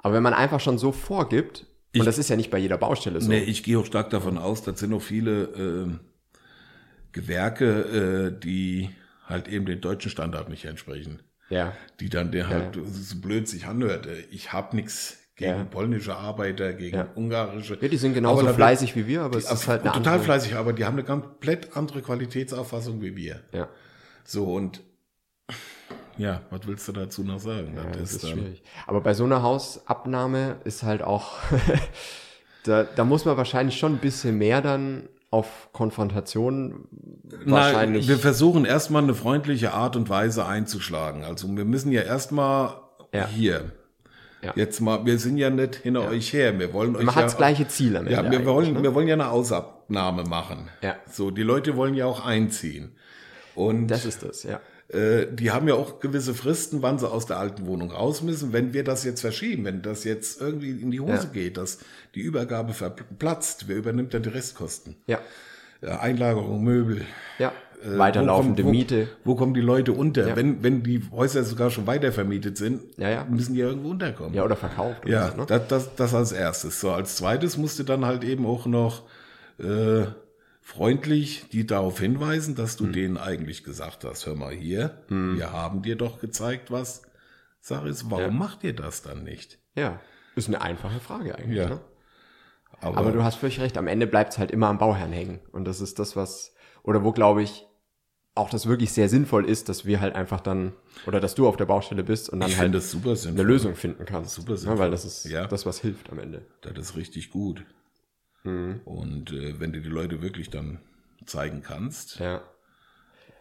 Aber 0.00 0.14
wenn 0.14 0.22
man 0.22 0.32
einfach 0.34 0.60
schon 0.60 0.78
so 0.78 0.92
vorgibt, 0.92 1.66
Ich- 1.92 2.00
und 2.00 2.06
das 2.06 2.18
ist 2.18 2.30
ja 2.30 2.36
nicht 2.36 2.50
bei 2.50 2.58
jeder 2.58 2.78
Baustelle 2.78 3.20
so. 3.20 3.28
Nee, 3.28 3.40
ich 3.42 3.64
gehe 3.64 3.78
auch 3.78 3.86
stark 3.86 4.10
davon 4.10 4.38
aus, 4.38 4.62
das 4.62 4.78
sind 4.78 4.90
noch 4.90 5.02
viele 5.02 5.42
äh, 5.42 5.98
Gewerke, 7.12 8.30
äh, 8.36 8.38
die 8.40 8.90
halt 9.26 9.48
eben 9.48 9.66
den 9.66 9.80
deutschen 9.80 10.10
Standard 10.10 10.48
nicht 10.48 10.64
entsprechen. 10.66 11.20
Ja. 11.50 11.72
Die 12.00 12.08
dann 12.08 12.30
der 12.32 12.48
halt, 12.48 12.78
so 12.84 13.16
blöd 13.20 13.48
sich 13.48 13.66
anhört. 13.66 14.06
äh, 14.06 14.20
Ich 14.30 14.52
habe 14.52 14.76
nichts 14.76 15.18
gegen 15.36 15.50
Ja. 15.58 15.64
polnische 15.64 16.14
Arbeiter, 16.16 16.72
gegen 16.72 16.96
Ja. 16.96 17.08
ungarische. 17.14 17.78
Ja, 17.80 17.88
die 17.88 17.96
sind 17.96 18.14
genauso 18.14 18.40
Aber 18.42 18.54
fleißig 18.54 18.96
wie 18.96 19.06
wir, 19.06 19.22
aber 19.22 19.38
es 19.38 19.50
ist 19.50 19.68
halt 19.68 19.82
eine 19.82 19.92
total 19.92 20.14
andere. 20.14 20.24
fleißig, 20.24 20.54
aber 20.56 20.72
die 20.72 20.84
haben 20.84 20.94
eine 20.94 21.04
komplett 21.04 21.76
andere 21.76 22.02
Qualitätsauffassung 22.02 23.00
wie 23.02 23.14
wir. 23.16 23.40
Ja, 23.52 23.68
So 24.24 24.52
und 24.52 24.80
ja, 26.16 26.42
was 26.50 26.66
willst 26.66 26.88
du 26.88 26.92
dazu 26.92 27.22
noch 27.22 27.38
sagen? 27.38 27.74
ja, 27.76 27.84
das 27.84 28.12
ist 28.14 28.24
dann- 28.24 28.32
schwierig. 28.32 28.62
Aber 28.86 29.00
bei 29.00 29.14
so 29.14 29.24
einer 29.24 29.42
Hausabnahme 29.42 30.56
ist 30.64 30.82
halt 30.82 31.02
auch, 31.02 31.36
da, 32.64 32.82
da 32.84 33.04
muss 33.04 33.24
man 33.24 33.36
wahrscheinlich 33.36 33.78
schon 33.78 33.94
ein 33.94 33.98
bisschen 33.98 34.36
mehr 34.38 34.60
dann 34.60 35.08
auf 35.30 35.68
Konfrontation 35.72 36.86
wahrscheinlich. 37.44 38.06
Nein, 38.06 38.16
wir 38.16 38.18
versuchen 38.18 38.64
erstmal 38.64 39.02
eine 39.02 39.14
freundliche 39.14 39.72
Art 39.74 39.96
und 39.96 40.08
Weise 40.08 40.46
einzuschlagen. 40.46 41.24
Also 41.24 41.54
wir 41.54 41.64
müssen 41.64 41.92
ja 41.92 42.02
erstmal 42.02 42.74
Ja. 43.12 43.26
hier. 43.26 43.72
Ja. 44.42 44.52
Jetzt 44.54 44.80
mal, 44.80 45.04
wir 45.04 45.18
sind 45.18 45.36
ja 45.36 45.50
nicht 45.50 45.76
hinter 45.76 46.08
euch 46.08 46.32
her. 46.32 46.58
Wir 46.58 46.72
wollen 46.72 46.94
euch 46.94 47.04
man 47.04 47.14
ja, 47.14 47.16
hat 47.16 47.24
das 47.24 47.36
gleiche 47.36 47.66
Ziel 47.66 47.96
am. 47.96 48.06
Ja, 48.06 48.30
wir 48.30 48.46
wollen, 48.46 48.74
ne? 48.74 48.82
wir 48.82 48.94
wollen 48.94 49.08
ja 49.08 49.14
eine 49.14 49.30
Ausabnahme 49.30 50.24
machen. 50.24 50.68
Ja. 50.80 50.96
So, 51.10 51.30
die 51.32 51.42
Leute 51.42 51.76
wollen 51.76 51.94
ja 51.94 52.06
auch 52.06 52.24
einziehen. 52.24 52.96
Und 53.56 53.88
Das 53.88 54.04
ist 54.04 54.22
das, 54.22 54.44
ja. 54.44 54.60
Äh, 54.88 55.26
die 55.32 55.50
haben 55.50 55.68
ja 55.68 55.74
auch 55.74 56.00
gewisse 56.00 56.34
Fristen, 56.34 56.80
wann 56.82 56.98
sie 56.98 57.08
aus 57.10 57.26
der 57.26 57.38
alten 57.38 57.66
Wohnung 57.66 57.90
raus 57.90 58.22
müssen. 58.22 58.52
Wenn 58.52 58.72
wir 58.72 58.84
das 58.84 59.04
jetzt 59.04 59.20
verschieben, 59.20 59.64
wenn 59.64 59.82
das 59.82 60.04
jetzt 60.04 60.40
irgendwie 60.40 60.70
in 60.70 60.90
die 60.90 61.00
Hose 61.00 61.12
Ja. 61.12 61.30
geht, 61.32 61.56
dass 61.56 61.78
die 62.14 62.20
Übergabe 62.20 62.72
verplatzt, 62.72 63.68
wer 63.68 63.76
übernimmt 63.76 64.14
dann 64.14 64.22
die 64.22 64.30
Restkosten? 64.30 64.96
Ja, 65.06 65.20
Einlagerung, 66.00 66.62
Möbel. 66.64 67.02
ja. 67.38 67.52
Äh, 67.84 67.96
Weiterlaufende 67.96 68.64
wo 68.64 68.66
kommt, 68.66 68.76
Miete. 68.76 69.08
Wo, 69.22 69.30
wo 69.30 69.36
kommen 69.36 69.54
die 69.54 69.60
Leute 69.60 69.92
unter? 69.92 70.26
Ja. 70.26 70.34
Wenn, 70.34 70.64
wenn 70.64 70.82
die 70.82 71.00
Häuser 71.12 71.44
sogar 71.44 71.70
schon 71.70 71.86
weitervermietet 71.86 72.56
sind, 72.58 72.82
Ja, 72.96 73.08
ja. 73.08 73.24
müssen 73.30 73.54
die 73.54 73.60
ja 73.60 73.68
irgendwo 73.68 73.90
unterkommen. 73.90 74.34
Ja, 74.34 74.42
oder 74.44 74.56
verkauft. 74.56 75.04
Oder 75.04 75.12
Ja, 75.12 75.30
so, 75.30 75.36
ne? 75.36 75.46
das, 75.46 75.68
das, 75.68 75.94
das 75.94 76.12
als 76.12 76.32
erstes. 76.32 76.80
So, 76.80 76.90
als 76.90 77.14
zweites 77.14 77.56
musste 77.56 77.84
dann 77.84 78.04
halt 78.04 78.24
eben 78.24 78.46
auch 78.46 78.66
noch 78.66 79.02
äh, 79.60 80.06
freundlich 80.68 81.46
die 81.50 81.66
darauf 81.66 81.98
hinweisen, 81.98 82.54
dass 82.54 82.78
Hm. 82.78 82.86
du 82.86 82.92
denen 82.92 83.16
eigentlich 83.16 83.64
gesagt 83.64 84.04
hast, 84.04 84.26
hör 84.26 84.34
mal 84.34 84.52
hier, 84.54 85.02
wir 85.08 85.50
haben 85.52 85.80
dir 85.82 85.96
doch 85.96 86.20
gezeigt, 86.20 86.70
was 86.70 87.02
Sache 87.60 87.88
ist, 87.88 88.10
warum 88.10 88.22
Ja. 88.24 88.30
macht 88.30 88.64
ihr 88.64 88.74
das 88.76 89.00
dann 89.02 89.24
nicht? 89.24 89.58
Ja. 89.74 89.98
Ist 90.36 90.48
eine 90.48 90.60
einfache 90.60 91.00
Frage 91.00 91.36
eigentlich, 91.36 91.56
Ja. 91.56 91.68
ne? 91.70 91.80
Aber 92.82 93.10
du 93.12 93.24
hast 93.24 93.36
völlig 93.36 93.60
recht, 93.60 93.76
am 93.78 93.88
Ende 93.88 94.06
bleibt 94.06 94.32
es 94.34 94.38
halt 94.38 94.50
immer 94.50 94.68
am 94.68 94.78
Bauherrn 94.78 95.10
hängen. 95.10 95.40
Und 95.52 95.64
das 95.64 95.80
ist 95.80 95.98
das, 95.98 96.14
was, 96.16 96.54
oder 96.82 97.02
wo, 97.02 97.12
glaube 97.12 97.42
ich, 97.42 97.64
auch 98.34 98.50
das 98.50 98.66
wirklich 98.66 98.92
sehr 98.92 99.08
sinnvoll 99.08 99.46
ist, 99.46 99.68
dass 99.68 99.84
wir 99.86 100.00
halt 100.00 100.14
einfach 100.14 100.40
dann, 100.40 100.74
oder 101.06 101.18
dass 101.18 101.34
du 101.34 101.48
auf 101.48 101.56
der 101.56 101.64
Baustelle 101.66 102.04
bist 102.04 102.28
und 102.28 102.38
dann 102.40 102.56
halt 102.56 102.72
eine. 102.74 103.42
Lösung 103.42 103.74
finden 103.74 104.04
kannst. 104.04 104.34
Super 104.34 104.50
ja, 104.50 104.56
sinnvoll. 104.58 104.78
weil 104.78 104.90
das 104.92 105.04
ist 105.04 105.24
Ja. 105.24 105.46
das, 105.48 105.64
was 105.66 105.80
hilft 105.80 106.10
am 106.12 106.18
Ende. 106.20 106.42
Das 106.60 106.76
ist 106.78 106.96
richtig 106.96 107.30
gut. 107.30 107.64
Mhm. 108.44 108.80
Und 108.84 109.32
äh, 109.32 109.58
wenn 109.60 109.72
du 109.72 109.80
die 109.80 109.88
Leute 109.88 110.22
wirklich 110.22 110.50
dann 110.50 110.80
zeigen 111.26 111.62
kannst 111.62 112.18
Ja. 112.20 112.42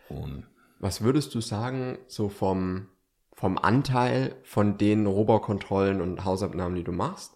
und 0.09 0.45
Was 0.79 1.01
würdest 1.01 1.33
du 1.35 1.41
sagen, 1.41 1.97
so 2.07 2.29
vom, 2.29 2.87
vom 3.33 3.57
Anteil 3.57 4.35
von 4.43 4.77
den 4.77 5.05
Robokontrollen 5.05 6.01
und 6.01 6.25
Hausabnahmen, 6.25 6.75
die 6.75 6.83
du 6.83 6.91
machst. 6.91 7.33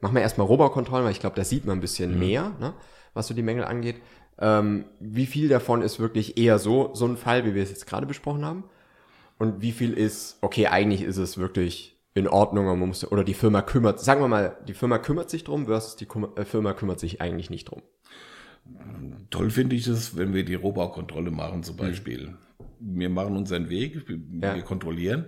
Machen 0.00 0.14
wir 0.14 0.22
erstmal 0.22 0.46
Robokontrollen, 0.46 1.04
weil 1.04 1.12
ich 1.12 1.20
glaube, 1.20 1.36
da 1.36 1.44
sieht 1.44 1.64
man 1.64 1.78
ein 1.78 1.80
bisschen 1.80 2.12
Mhm. 2.12 2.18
mehr, 2.18 2.50
ne, 2.60 2.74
was 3.14 3.26
so 3.28 3.34
die 3.34 3.42
Mängel 3.42 3.64
angeht. 3.64 3.96
Ähm, 4.38 4.84
wie 5.00 5.26
viel 5.26 5.48
davon 5.48 5.80
ist 5.82 5.98
wirklich 5.98 6.36
eher 6.36 6.58
so, 6.58 6.94
so 6.94 7.06
ein 7.06 7.16
Fall, 7.16 7.44
wie 7.46 7.54
wir 7.54 7.62
es 7.62 7.70
jetzt 7.70 7.86
gerade 7.86 8.06
besprochen 8.06 8.44
haben? 8.44 8.64
Und 9.38 9.62
wie 9.62 9.72
viel 9.72 9.92
ist, 9.94 10.38
okay, 10.42 10.66
eigentlich 10.66 11.02
ist 11.02 11.16
es 11.16 11.38
wirklich 11.38 11.95
in 12.16 12.26
Ordnung, 12.28 12.66
aber 12.66 12.76
man 12.76 12.88
muss, 12.88 13.10
oder 13.12 13.22
die 13.24 13.34
Firma 13.34 13.60
kümmert, 13.62 14.00
sagen 14.00 14.22
wir 14.22 14.28
mal, 14.28 14.56
die 14.66 14.72
Firma 14.74 14.98
kümmert 14.98 15.28
sich 15.30 15.44
drum 15.44 15.66
versus 15.66 15.96
die 15.96 16.06
Kummer- 16.06 16.36
äh, 16.36 16.44
Firma 16.46 16.72
kümmert 16.72 16.98
sich 16.98 17.20
eigentlich 17.20 17.50
nicht 17.50 17.66
drum. 17.66 17.82
Toll 19.30 19.50
finde 19.50 19.76
ich 19.76 19.86
es, 19.86 20.16
wenn 20.16 20.32
wir 20.34 20.44
die 20.44 20.54
Rohbaukontrolle 20.54 21.30
machen 21.30 21.62
zum 21.62 21.76
Beispiel. 21.76 22.34
Wir 22.80 23.10
machen 23.10 23.36
unseren 23.36 23.68
Weg, 23.68 24.08
wir, 24.08 24.56
Ja. 24.56 24.62
kontrollieren, 24.62 25.26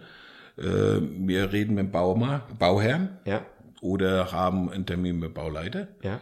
äh, 0.56 0.62
wir 0.64 1.52
reden 1.52 1.74
mit 1.74 1.84
dem 1.86 1.90
Bauma, 1.92 2.46
Bauherrn 2.58 3.18
Ja, 3.26 3.44
oder 3.80 4.32
haben 4.32 4.70
einen 4.70 4.86
Termin 4.86 5.16
mit 5.18 5.28
dem 5.30 5.34
Bauleiter. 5.34 5.88
ja, 6.02 6.20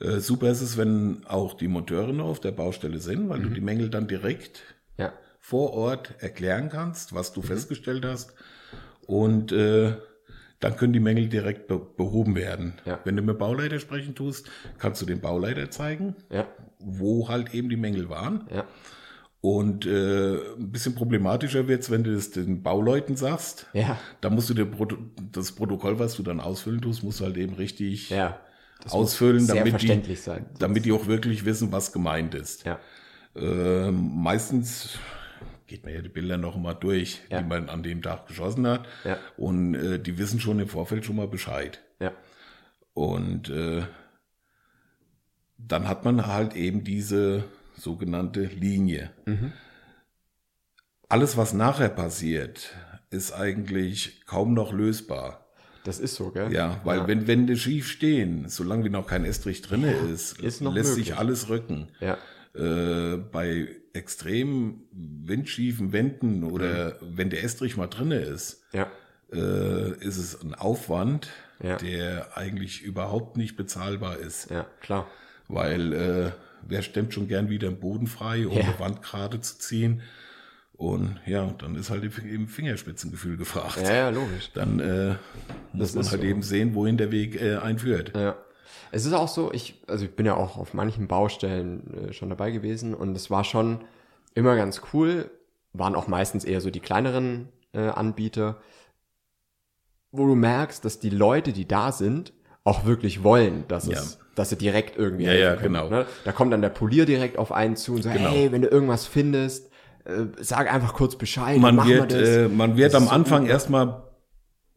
Äh, 0.00 0.20
super 0.20 0.50
ist 0.50 0.60
es, 0.60 0.76
wenn 0.76 1.24
auch 1.26 1.54
die 1.54 1.68
Monteure 1.68 2.12
noch 2.12 2.26
auf 2.26 2.40
der 2.40 2.50
Baustelle 2.52 2.98
sind, 2.98 3.28
weil 3.30 3.40
du 3.40 3.48
die 3.48 3.60
Mängel 3.62 3.88
dann 3.90 4.06
direkt 4.08 4.62
vor 5.38 5.74
Ort 5.74 6.12
erklären 6.18 6.70
kannst, 6.70 7.14
was 7.14 7.32
du 7.32 7.40
festgestellt 7.40 8.04
hast. 8.04 8.34
Und 9.06 9.52
äh, 9.52 9.94
dann 10.60 10.76
können 10.76 10.92
die 10.92 11.00
Mängel 11.00 11.28
direkt 11.28 11.68
be 11.68 11.78
behoben 11.78 12.34
werden. 12.34 12.74
Ja. 12.84 12.98
Wenn 13.04 13.16
du 13.16 13.22
mit 13.22 13.38
Bauleiter 13.38 13.78
sprechen 13.78 14.14
tust, 14.14 14.48
kannst 14.78 15.00
du 15.02 15.06
dem 15.06 15.20
Bauleiter 15.20 15.70
zeigen, 15.70 16.16
ja, 16.30 16.46
wo 16.78 17.28
halt 17.28 17.54
eben 17.54 17.68
die 17.68 17.76
Mängel 17.76 18.08
waren. 18.08 18.48
ja, 18.52 18.64
Und 19.42 19.86
äh, 19.86 20.36
ein 20.56 20.72
bisschen 20.72 20.94
problematischer 20.94 21.68
wird's, 21.68 21.90
wenn 21.90 22.04
du 22.04 22.12
es 22.14 22.30
den 22.30 22.62
Bauleuten 22.62 23.16
sagst. 23.16 23.66
ja, 23.74 23.98
Da 24.20 24.30
musst 24.30 24.48
du 24.50 24.54
dir 24.54 24.64
Proto 24.66 24.96
das 25.32 25.52
Protokoll, 25.52 25.98
was 25.98 26.16
du 26.16 26.22
dann 26.22 26.40
ausfüllen 26.40 26.80
tust, 26.80 27.02
musst 27.04 27.20
du 27.20 27.24
halt 27.24 27.36
eben 27.36 27.54
richtig 27.54 28.10
ja. 28.10 28.40
Das 28.82 28.92
ausfüllen, 28.92 29.46
damit 29.46 29.80
die, 29.82 30.14
sein. 30.16 30.46
damit 30.58 30.84
die 30.84 30.92
auch 30.92 31.06
wirklich 31.06 31.44
wissen, 31.44 31.70
was 31.72 31.92
gemeint 31.92 32.34
ist. 32.34 32.64
Ja, 32.64 32.78
Äh, 33.34 33.90
meistens 33.90 34.98
geht 35.66 35.84
man 35.84 35.94
ja 35.94 36.00
die 36.02 36.08
Bilder 36.08 36.36
noch 36.36 36.56
mal 36.56 36.74
durch, 36.74 37.20
Ja. 37.30 37.40
die 37.42 37.48
man 37.48 37.68
an 37.68 37.82
dem 37.82 38.02
Tag 38.02 38.26
geschossen 38.28 38.66
hat. 38.66 38.86
Ja. 39.04 39.18
Und 39.36 39.74
äh, 39.74 39.98
die 39.98 40.16
wissen 40.18 40.40
schon 40.40 40.60
im 40.60 40.68
Vorfeld 40.68 41.04
schon 41.04 41.16
mal 41.16 41.28
Bescheid. 41.28 41.80
ja, 42.00 42.12
Und 42.94 43.50
äh, 43.50 43.82
dann 45.58 45.88
hat 45.88 46.04
man 46.04 46.26
halt 46.26 46.54
eben 46.54 46.84
diese 46.84 47.44
sogenannte 47.76 48.44
Linie. 48.44 49.10
Mhm. 49.26 49.52
Alles, 51.08 51.36
was 51.36 51.52
nachher 51.52 51.88
passiert, 51.88 52.74
ist 53.10 53.32
eigentlich 53.32 54.24
kaum 54.26 54.54
noch 54.54 54.72
lösbar. 54.72 55.46
das 55.84 55.98
ist 56.00 56.16
so, 56.16 56.30
gell? 56.32 56.52
Ja, 56.52 56.80
weil 56.84 56.98
ja. 57.00 57.06
wenn 57.08 57.26
Wände 57.28 57.56
schief 57.56 57.88
stehen, 57.88 58.48
solange 58.48 58.84
wie 58.84 58.88
noch 58.90 59.06
kein 59.06 59.24
Estrich 59.24 59.62
drinne 59.62 59.92
ist, 59.92 60.40
ist 60.40 60.60
lässt 60.60 60.62
möglich. 60.62 60.86
sich 61.06 61.16
alles 61.16 61.48
rücken. 61.48 61.88
Ja, 62.00 62.18
Äh, 62.54 63.18
bei 63.18 63.68
extrem 63.96 64.82
windschiefen 64.92 65.92
Wänden 65.92 66.44
oder 66.44 66.94
Mhm. 67.00 67.16
wenn 67.16 67.30
der 67.30 67.42
Estrich 67.42 67.76
mal 67.76 67.86
drinne 67.88 68.16
ist, 68.20 68.62
ja, 68.72 68.86
äh, 69.32 69.90
ist 70.04 70.16
es 70.18 70.40
ein 70.40 70.54
Aufwand, 70.54 71.28
Ja. 71.62 71.76
der 71.78 72.36
eigentlich 72.36 72.82
überhaupt 72.82 73.36
nicht 73.36 73.56
bezahlbar 73.56 74.18
ist. 74.18 74.50
ja, 74.50 74.66
klar. 74.80 75.06
Weil 75.48 75.92
äh, 75.92 76.30
wer 76.68 76.82
stemmt 76.82 77.14
schon 77.14 77.28
gern 77.28 77.48
wieder 77.48 77.68
den 77.68 77.80
Boden 77.80 78.06
frei, 78.06 78.46
um 78.46 78.56
Ja. 78.56 78.64
eine 78.64 78.78
Wand 78.78 79.02
gerade 79.02 79.40
zu 79.40 79.58
ziehen? 79.58 80.02
Und 80.74 81.18
ja, 81.24 81.54
dann 81.58 81.74
ist 81.76 81.88
halt 81.88 82.04
eben 82.04 82.48
Fingerspitzengefühl 82.48 83.38
gefragt. 83.38 83.78
Ja, 83.82 83.94
ja, 83.94 84.08
logisch. 84.10 84.50
Dann 84.52 84.78
äh, 84.80 85.14
muss 85.72 85.92
Das 85.92 85.94
man 85.94 86.10
halt 86.10 86.20
so. 86.20 86.26
eben 86.26 86.42
sehen, 86.42 86.74
wohin 86.74 86.98
der 86.98 87.10
Weg 87.10 87.40
äh, 87.40 87.56
einführt. 87.56 88.12
Ja. 88.14 88.36
Es 88.92 89.04
ist 89.06 89.12
auch 89.12 89.28
so, 89.28 89.52
ich, 89.52 89.82
also 89.86 90.04
ich 90.04 90.14
bin 90.16 90.26
ja 90.26 90.34
auch 90.36 90.56
auf 90.58 90.74
manchen 90.74 91.06
Baustellen 91.08 92.08
äh, 92.08 92.12
schon 92.12 92.28
dabei 92.30 92.50
gewesen 92.50 92.94
und 92.94 93.16
es 93.16 93.30
war 93.30 93.44
schon 93.44 93.80
immer 94.34 94.56
ganz 94.56 94.82
cool, 94.92 95.30
waren 95.72 95.94
auch 95.94 96.08
meistens 96.08 96.44
eher 96.44 96.60
so 96.60 96.70
die 96.70 96.80
kleineren 96.80 97.48
äh, 97.72 97.88
Anbieter, 97.88 98.56
wo 100.12 100.26
du 100.26 100.34
merkst, 100.34 100.84
dass 100.84 100.98
die 100.98 101.10
Leute, 101.10 101.52
die 101.52 101.66
da 101.68 101.92
sind, 101.92 102.32
auch 102.64 102.84
wirklich 102.84 103.22
wollen, 103.22 103.64
dass 103.68 103.86
Ja. 103.86 103.92
es, 103.98 104.18
dass 104.34 104.48
sie 104.50 104.56
direkt 104.56 104.96
irgendwie 104.96 105.24
Ja, 105.24 105.32
ja, 105.32 105.50
können, 105.56 105.74
genau. 105.74 105.88
Ne? 105.88 106.06
Da 106.24 106.32
kommt 106.32 106.52
dann 106.52 106.62
der 106.62 106.68
Polier 106.70 107.06
direkt 107.06 107.38
auf 107.38 107.52
einen 107.52 107.76
zu 107.76 107.94
und 107.94 108.02
sagt, 108.02 108.16
Genau. 108.16 108.30
hey, 108.30 108.50
wenn 108.52 108.62
du 108.62 108.68
irgendwas 108.68 109.06
findest, 109.06 109.70
äh, 110.04 110.24
sag 110.40 110.72
einfach 110.72 110.94
kurz 110.94 111.16
Bescheid, 111.16 111.58
Man 111.58 111.76
wir 111.76 111.98
wird, 112.00 112.12
das. 112.12 112.28
äh, 112.28 112.48
man 112.48 112.76
wird 112.76 112.94
Das 112.94 113.02
am 113.02 113.08
Anfang 113.08 113.46
erstmal 113.46 114.02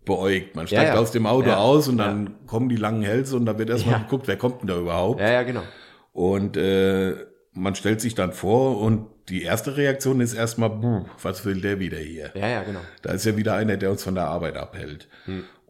beäugt. 0.09 0.55
Man 0.55 0.65
Ja, 0.65 0.67
steigt 0.81 0.93
ja. 0.95 0.99
aus 0.99 1.11
dem 1.11 1.25
Auto 1.25 1.47
Ja. 1.47 1.57
aus 1.57 1.87
und 1.87 1.97
dann 1.97 2.45
kommen 2.45 2.67
die 2.67 2.75
langen 2.75 3.01
Hälse 3.03 3.37
und 3.37 3.45
da 3.45 3.57
wird 3.57 3.69
erstmal 3.69 3.95
Ja. 3.95 4.03
geguckt, 4.03 4.27
wer 4.27 4.35
kommt 4.37 4.61
denn 4.61 4.67
da 4.67 4.77
überhaupt. 4.77 5.21
ja, 5.21 5.31
ja, 5.31 5.43
genau. 5.43 5.63
Und 6.11 6.57
äh, 6.57 7.15
man 7.53 7.75
stellt 7.75 8.01
sich 8.01 8.13
dann 8.15 8.33
vor 8.33 8.81
und 8.81 9.07
die 9.29 9.43
erste 9.43 9.77
Reaktion 9.77 10.19
ist 10.21 10.33
erstmal, 10.33 10.69
"Buh, 10.71 11.05
was 11.21 11.45
will 11.45 11.61
der 11.61 11.79
wieder 11.79 11.97
hier? 11.99 12.31
Ja, 12.35 12.47
ja, 12.47 12.63
genau. 12.63 12.79
Da 13.03 13.11
ist 13.13 13.25
ja 13.25 13.37
wieder 13.37 13.53
einer, 13.55 13.77
der 13.77 13.91
uns 13.91 14.03
von 14.03 14.15
der 14.15 14.25
Arbeit 14.25 14.57
abhält. 14.57 15.07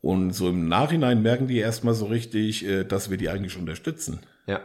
Und 0.02 0.32
so 0.32 0.50
im 0.50 0.68
Nachhinein 0.70 1.22
merken 1.22 1.48
die 1.48 1.58
erstmal 1.60 1.94
so 1.94 2.06
richtig, 2.06 2.66
äh, 2.66 2.86
dass 2.86 3.10
wir 3.10 3.18
die 3.18 3.30
eigentlich 3.30 3.58
unterstützen. 3.58 4.20
Ja, 4.48 4.62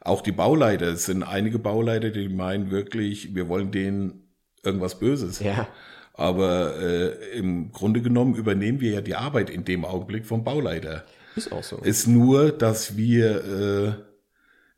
Auch 0.00 0.20
die 0.22 0.32
Bauleiter, 0.32 0.86
es 0.86 1.04
sind 1.06 1.22
einige 1.22 1.58
Bauleiter, 1.60 2.10
die 2.10 2.28
meinen 2.28 2.70
wirklich, 2.72 3.34
wir 3.36 3.48
wollen 3.48 3.70
denen 3.70 4.32
irgendwas 4.64 4.98
Böses. 4.98 5.38
ja, 5.40 5.68
Aber 6.14 6.76
äh, 6.80 7.38
im 7.38 7.72
Grunde 7.72 8.02
genommen 8.02 8.34
übernehmen 8.34 8.80
wir 8.80 8.92
ja 8.92 9.00
die 9.00 9.14
Arbeit 9.14 9.50
in 9.50 9.64
dem 9.64 9.84
Augenblick 9.84 10.26
vom 10.26 10.44
Bauleiter. 10.44 11.04
ist 11.36 11.52
auch 11.52 11.62
so. 11.62 11.78
Ist 11.78 12.06
nur, 12.06 12.52
dass 12.52 12.96
wir 12.96 13.44
äh, 13.44 13.92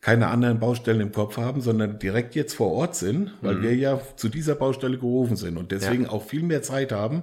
keine 0.00 0.28
anderen 0.28 0.60
Baustellen 0.60 1.00
im 1.00 1.12
Kopf 1.12 1.38
haben, 1.38 1.62
sondern 1.62 1.98
direkt 1.98 2.34
jetzt 2.34 2.54
vor 2.54 2.70
Ort 2.72 2.94
sind, 2.94 3.32
weil 3.40 3.62
wir 3.62 3.74
ja 3.74 3.98
zu 4.16 4.28
dieser 4.28 4.54
Baustelle 4.54 4.98
gerufen 4.98 5.36
sind 5.36 5.56
und 5.56 5.72
deswegen 5.72 6.06
auch 6.06 6.22
viel 6.22 6.42
mehr 6.42 6.60
Zeit 6.62 6.92
haben, 6.92 7.22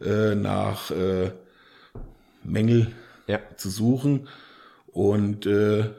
äh, 0.00 0.36
nach 0.36 0.92
äh, 0.92 1.32
Mängel 2.44 2.92
ja, 3.26 3.40
zu 3.56 3.70
suchen. 3.70 4.28
Und 4.86 5.46
äh, 5.46 5.90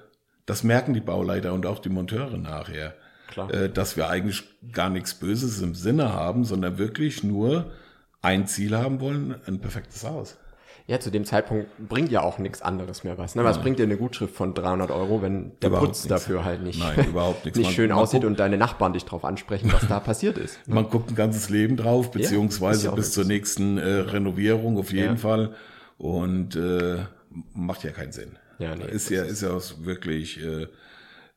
das 0.46 0.63
merken 0.63 0.94
die 0.94 1.01
Bauleiter 1.01 1.53
und 1.53 1.65
auch 1.65 1.79
die 1.79 1.89
Monteure 1.89 2.38
nachher. 2.38 2.96
Äh, 3.50 3.69
dass 3.69 3.98
wir 3.98 4.10
eigentlich 4.10 4.43
gar 4.72 4.89
nichts 4.89 5.13
Böses 5.15 5.62
im 5.62 5.75
Sinne 5.75 6.13
haben, 6.13 6.43
sondern 6.46 6.77
wirklich 6.77 7.24
nur 7.24 7.72
ein 8.22 8.48
Ziel 8.48 8.75
haben 8.77 9.00
wollen, 9.00 9.36
ein 9.48 9.60
perfektes 9.60 10.03
Haus. 10.03 10.38
Ja, 10.88 11.01
zu 11.01 11.12
dem 11.12 11.25
Zeitpunkt 11.25 11.67
bringt 11.89 12.12
ja 12.12 12.22
auch 12.22 12.38
nichts 12.39 12.62
anderes 12.62 13.03
mehr 13.03 13.17
was. 13.17 13.36
Ne? 13.36 13.43
Was 13.43 13.62
bringt 13.62 13.77
dir 13.77 13.84
eine 13.84 13.98
Gutschrift 13.98 14.34
von 14.34 14.53
300 14.53 14.89
Euro, 14.89 15.22
wenn 15.22 15.51
der 15.62 15.67
Überhaupt 15.69 15.88
Putz 15.89 15.98
nichts. 16.05 16.07
dafür 16.07 16.46
halt 16.46 16.63
nicht, 16.63 16.79
Nein, 16.79 17.10
überhaupt 17.10 17.43
nichts. 17.43 17.57
nicht 17.57 17.67
Man- 17.67 17.75
schön 17.75 17.89
man 17.89 17.98
aussieht 18.00 18.22
guckt- 18.22 18.27
und 18.31 18.39
deine 18.39 18.57
Nachbarn 18.57 18.93
dich 18.93 19.03
drauf 19.03 19.25
ansprechen, 19.25 19.69
was 19.74 19.86
da 19.88 20.00
passiert 20.00 20.38
ist. 20.38 20.65
Man 20.65 20.89
guckt 20.89 21.10
ein 21.10 21.15
ganzes 21.15 21.50
Leben 21.50 21.75
drauf, 21.75 22.12
beziehungsweise 22.12 22.88
ja 22.88 22.96
bis 22.96 23.12
zur 23.12 23.25
nächsten 23.25 23.77
äh, 23.77 23.84
Renovierung 23.86 24.77
auf 24.77 24.93
jeden 24.93 25.15
Ja. 25.15 25.17
Fall. 25.17 25.53
Und 25.98 26.55
äh, 26.55 27.00
macht 27.53 27.84
ja 27.84 27.91
keinen 27.91 28.13
Sinn. 28.13 28.38
Ja, 28.60 28.74
nee, 28.75 28.86
ist 28.86 29.10
ja, 29.10 29.24
ist 29.24 29.41
ja 29.41 29.51
auch 29.51 29.63
wirklich, 29.81 30.41
äh, 30.41 30.67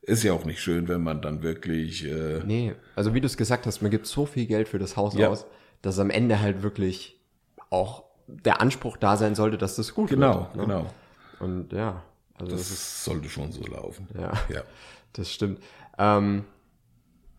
ist 0.01 0.23
ja 0.23 0.33
auch 0.33 0.45
nicht 0.45 0.61
schön, 0.61 0.87
wenn 0.87 1.01
man 1.03 1.21
dann 1.21 1.43
wirklich, 1.43 2.05
äh, 2.05 2.41
Nee, 2.45 2.73
also 2.95 3.13
wie 3.13 3.21
du 3.21 3.27
es 3.27 3.37
gesagt 3.37 3.65
hast, 3.67 3.81
man 3.81 3.91
gibt 3.91 4.07
so 4.07 4.25
viel 4.25 4.45
Geld 4.47 4.67
für 4.67 4.79
das 4.79 4.97
Haus 4.97 5.13
Ja. 5.15 5.29
aus, 5.29 5.45
dass 5.81 5.99
am 5.99 6.09
Ende 6.09 6.39
halt 6.39 6.63
wirklich 6.63 7.19
auch 7.69 8.03
der 8.27 8.61
Anspruch 8.61 8.97
da 8.97 9.17
sein 9.17 9.35
sollte, 9.35 9.57
dass 9.57 9.75
das 9.75 9.93
gut 9.93 10.09
genau, 10.09 10.47
wird. 10.53 10.55
ne? 10.55 10.61
genau. 10.63 10.93
Und 11.39 11.73
ja, 11.73 12.03
also 12.35 12.51
das, 12.51 12.61
Das 12.61 12.71
ist, 12.71 13.03
sollte 13.03 13.29
schon 13.29 13.51
so 13.51 13.63
laufen. 13.65 14.07
ja, 14.19 14.31
Ja. 14.49 14.61
das 15.13 15.31
stimmt. 15.31 15.59
Ähm, 15.97 16.45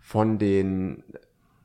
von 0.01 0.39
den 0.39 1.03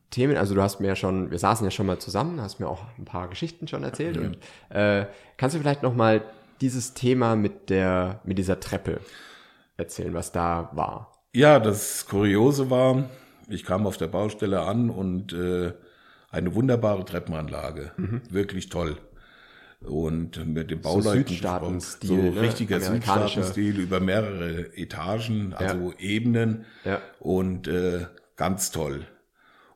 Themen, 0.10 0.38
also 0.38 0.56
du 0.56 0.62
hast 0.62 0.80
mir 0.80 0.88
ja 0.88 0.96
schon, 0.96 1.32
wir 1.32 1.40
saßen 1.40 1.66
ja 1.66 1.72
schon 1.72 1.86
mal 1.86 2.00
zusammen, 2.00 2.40
hast 2.42 2.60
mir 2.60 2.68
auch 2.68 2.84
ein 2.98 3.06
paar 3.06 3.28
Geschichten 3.28 3.68
schon 3.68 3.84
erzählt 3.84 4.16
Ja. 4.16 4.22
und 4.24 4.38
äh, 4.70 5.06
kannst 5.38 5.56
du 5.56 5.60
vielleicht 5.60 5.84
noch 5.84 5.94
mal 5.96 6.24
dieses 6.62 6.94
Thema 6.94 7.36
mit 7.36 7.70
der, 7.70 8.22
mit 8.24 8.38
dieser 8.38 8.60
Treppe 8.60 9.00
erzählen, 9.78 10.14
was 10.14 10.32
da 10.32 10.70
war? 10.74 11.14
Ja, 11.34 11.60
das 11.60 12.06
Kuriose 12.08 12.70
war, 12.70 13.06
ich 13.48 13.64
kam 13.64 13.86
auf 13.88 13.98
der 13.98 14.08
Baustelle 14.08 14.62
an 14.62 14.90
und 14.90 15.34
äh, 15.34 15.74
eine 16.30 16.56
wunderbare 16.56 17.06
Treppenanlage. 17.06 17.92
Wirklich 18.30 18.70
toll. 18.70 18.98
Und 19.82 20.44
mit 20.48 20.72
dem 20.72 20.82
Bauleuten 20.82 21.28
Südstaatenstil, 21.28 22.10
so 22.10 22.16
ne? 22.16 22.42
richtiger 22.42 22.78
Amerikanischer. 22.78 23.28
Südstaatenstil 23.44 23.80
über 23.80 24.00
mehrere 24.00 24.76
Etagen, 24.76 25.54
also 25.54 25.94
Ebenen 26.00 26.66
Ja. 26.84 27.00
und 27.20 27.68
äh, 27.68 28.08
ganz 28.36 28.72
toll. 28.72 29.06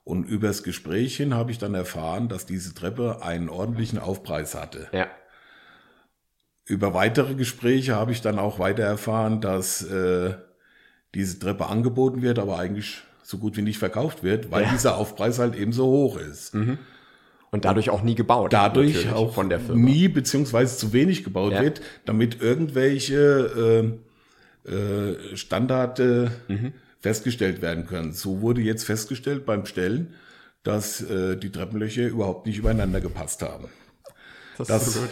Und 0.04 0.24
übers 0.24 0.64
Gespräch 0.64 1.16
hin 1.18 1.36
habe 1.36 1.52
ich 1.52 1.60
dann 1.60 1.76
erfahren, 1.76 2.28
dass 2.28 2.48
diese 2.48 2.74
Treppe 2.74 3.22
einen 3.22 3.48
ordentlichen 3.50 4.00
Aufpreis 4.00 4.56
hatte. 4.56 4.88
Ja, 4.92 5.08
Über 6.72 6.94
weitere 6.94 7.36
Gespräche 7.36 7.96
habe 7.96 8.12
ich 8.14 8.22
dann 8.22 8.40
auch 8.40 8.58
weiter 8.58 8.84
erfahren, 8.84 9.42
dass 9.42 9.82
äh, 9.84 10.36
diese 11.14 11.38
Treppe 11.38 11.66
angeboten 11.68 12.22
wird, 12.22 12.40
aber 12.40 12.58
eigentlich 12.58 13.02
so 13.24 13.38
gut 13.38 13.58
wie 13.58 13.62
nicht 13.62 13.78
verkauft 13.78 14.24
wird, 14.24 14.52
weil 14.52 14.64
Ja. 14.64 14.72
dieser 14.72 14.96
Aufpreis 14.98 15.38
halt 15.38 15.56
eben 15.56 15.74
so 15.74 15.86
hoch 15.88 16.18
ist. 16.18 16.54
Und 17.52 17.66
dadurch 17.66 17.90
auch 17.90 18.02
nie 18.04 18.16
gebaut. 18.16 18.54
dadurch 18.54 19.12
auch 19.12 19.34
von 19.34 19.50
der 19.50 19.60
Firma. 19.60 19.82
nie 19.82 20.08
beziehungsweise 20.08 20.78
zu 20.78 20.94
wenig 20.94 21.26
gebaut 21.26 21.52
Ja. 21.52 21.62
wird, 21.62 21.82
damit 22.06 22.42
irgendwelche 22.42 23.92
äh, 24.66 24.72
äh, 24.74 25.36
Standarde 25.36 26.32
Mhm. 26.48 26.72
festgestellt 27.02 27.62
werden 27.62 27.86
können. 27.86 28.14
So 28.14 28.40
wurde 28.42 28.62
jetzt 28.62 28.86
festgestellt 28.86 29.46
beim 29.46 29.66
Stellen, 29.66 30.14
dass 30.64 31.02
äh, 31.02 31.36
die 31.36 31.52
Treppenlöcher 31.52 32.08
überhaupt 32.08 32.46
nicht 32.46 32.58
übereinander 32.60 33.02
gepasst 33.02 33.42
haben. 33.42 33.66
Das, 34.58 34.68
das- 34.70 34.88
ist 34.88 34.94
so 34.94 35.00
gut. 35.02 35.10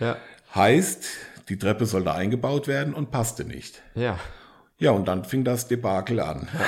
Ja. 0.00 0.16
Heißt, 0.54 1.04
die 1.48 1.58
Treppe 1.58 1.86
sollte 1.86 2.12
eingebaut 2.12 2.68
werden 2.68 2.94
und 2.94 3.10
passte 3.10 3.44
nicht. 3.44 3.82
Ja. 3.94 4.18
Ja, 4.78 4.90
und 4.90 5.06
dann 5.06 5.24
fing 5.24 5.44
das 5.44 5.68
Debakel 5.68 6.20
an. 6.20 6.48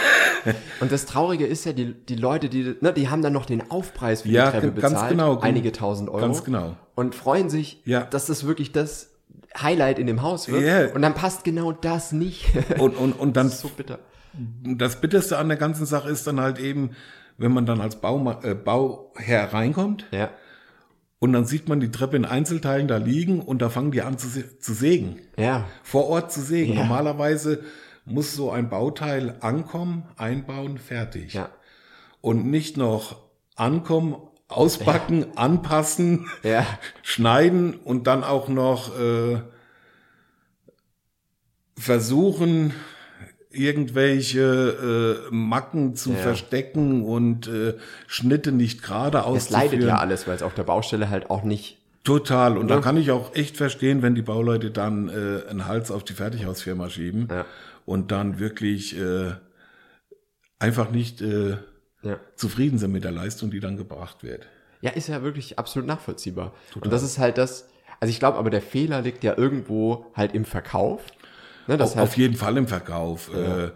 Und 0.80 0.92
das 0.92 1.06
Traurige 1.06 1.44
ist 1.44 1.64
ja, 1.66 1.72
die, 1.72 1.92
die 1.92 2.14
Leute, 2.14 2.48
die, 2.48 2.76
ne, 2.80 2.92
die 2.92 3.08
haben 3.08 3.20
dann 3.20 3.32
noch 3.32 3.46
den 3.46 3.68
Aufpreis 3.68 4.22
für 4.22 4.28
Ja, 4.28 4.46
die 4.52 4.58
Treppe 4.60 4.72
g- 4.74 4.80
ganz 4.80 4.94
bezahlt, 4.94 5.10
genau. 5.10 5.40
einige 5.40 5.72
tausend 5.72 6.08
Euro. 6.08 6.20
Ganz 6.20 6.44
genau. 6.44 6.76
Und 6.94 7.16
freuen 7.16 7.50
sich, 7.50 7.82
Ja. 7.84 8.04
dass 8.04 8.26
das 8.26 8.46
wirklich 8.46 8.70
das 8.70 9.10
Highlight 9.60 9.98
in 9.98 10.06
dem 10.06 10.22
Haus 10.22 10.46
wird. 10.48 10.62
Ja. 10.62 10.94
Und 10.94 11.02
dann 11.02 11.14
passt 11.14 11.42
genau 11.42 11.72
das 11.72 12.12
nicht. 12.12 12.46
Und, 12.78 12.94
und, 12.96 13.14
und 13.18 13.36
dann 13.36 13.46
das 13.48 13.56
ist 13.56 13.60
so 13.62 13.68
bitter. 13.70 13.98
das 14.62 15.00
Bitterste 15.00 15.36
an 15.38 15.48
der 15.48 15.56
ganzen 15.58 15.84
Sache 15.84 16.08
ist 16.10 16.28
dann 16.28 16.40
halt 16.40 16.60
eben, 16.60 16.90
wenn 17.38 17.50
man 17.50 17.66
dann 17.66 17.80
als 17.80 17.96
Bauma 17.96 18.38
äh, 18.44 18.54
Bauherr 18.54 19.52
reinkommt 19.52 20.06
Ja. 20.12 20.30
Und 21.18 21.32
dann 21.32 21.46
sieht 21.46 21.68
man 21.68 21.80
die 21.80 21.90
Treppe 21.90 22.16
in 22.16 22.24
Einzelteilen 22.24 22.88
da 22.88 22.98
liegen 22.98 23.40
und 23.40 23.62
da 23.62 23.70
fangen 23.70 23.90
die 23.90 24.02
an 24.02 24.18
zu, 24.18 24.28
zu 24.58 24.74
sägen. 24.74 25.20
Ja. 25.38 25.66
Vor 25.82 26.08
Ort 26.08 26.30
zu 26.32 26.42
sägen. 26.42 26.74
Ja. 26.74 26.80
Normalerweise 26.82 27.62
muss 28.04 28.34
so 28.34 28.50
ein 28.50 28.68
Bauteil 28.68 29.36
ankommen, 29.40 30.04
einbauen, 30.16 30.78
fertig. 30.78 31.34
Ja. 31.34 31.50
Und 32.20 32.46
nicht 32.46 32.76
noch 32.76 33.22
ankommen, 33.54 34.16
auspacken, 34.48 35.36
anpassen, 35.36 36.28
Ja. 36.42 36.66
schneiden 37.02 37.74
und 37.74 38.06
dann 38.06 38.22
auch 38.22 38.48
noch 38.48 38.96
äh, 38.98 39.40
versuchen, 41.78 42.74
irgendwelche 43.58 45.24
äh, 45.30 45.34
Macken 45.34 45.94
zu 45.96 46.10
Ja. 46.10 46.16
verstecken 46.16 47.02
und 47.04 47.48
äh, 47.48 47.74
Schnitte 48.06 48.52
nicht 48.52 48.82
gerade 48.82 49.18
Es 49.18 49.24
auszuführen. 49.24 49.70
leidet 49.70 49.82
ja 49.88 49.98
alles, 49.98 50.26
weil 50.26 50.36
es 50.36 50.42
auf 50.42 50.54
der 50.54 50.64
Baustelle 50.64 51.10
halt 51.10 51.30
auch 51.30 51.42
nicht. 51.42 51.78
Total. 52.04 52.56
Und 52.56 52.68
da 52.68 52.76
Ja. 52.76 52.80
kann 52.80 52.96
ich 52.96 53.10
auch 53.10 53.34
echt 53.34 53.56
verstehen, 53.56 54.00
wenn 54.02 54.14
die 54.14 54.22
Bauleute 54.22 54.70
dann 54.70 55.08
äh, 55.08 55.48
einen 55.50 55.66
Hals 55.66 55.90
auf 55.90 56.04
die 56.04 56.12
Fertighausfirma 56.12 56.88
schieben 56.88 57.28
Ja. 57.30 57.44
und 57.84 58.12
dann 58.12 58.38
wirklich 58.38 58.96
äh, 58.98 59.32
einfach 60.58 60.90
nicht 60.90 61.20
äh, 61.20 61.56
Ja. 62.02 62.18
zufrieden 62.36 62.78
sind 62.78 62.92
mit 62.92 63.04
der 63.04 63.12
Leistung, 63.12 63.50
die 63.50 63.60
dann 63.60 63.76
gebracht 63.76 64.22
wird. 64.22 64.46
Ja, 64.80 64.90
ist 64.92 65.08
ja 65.08 65.22
wirklich 65.22 65.58
absolut 65.58 65.88
nachvollziehbar. 65.88 66.52
Und 66.80 66.92
das 66.92 67.02
ist 67.02 67.18
halt 67.18 67.38
das. 67.38 67.68
Also 67.98 68.10
ich 68.10 68.18
glaube 68.18 68.36
aber, 68.38 68.50
der 68.50 68.60
Fehler 68.60 69.00
liegt 69.00 69.24
ja 69.24 69.36
irgendwo 69.36 70.06
halt 70.14 70.34
im 70.34 70.44
Verkauf. 70.44 71.02
Ne, 71.66 71.76
das 71.76 71.92
Auf, 71.92 71.98
auf 71.98 72.16
jeden 72.16 72.36
Fall 72.36 72.56
im 72.56 72.68
Verkauf. 72.68 73.30
Äh, 73.34 73.70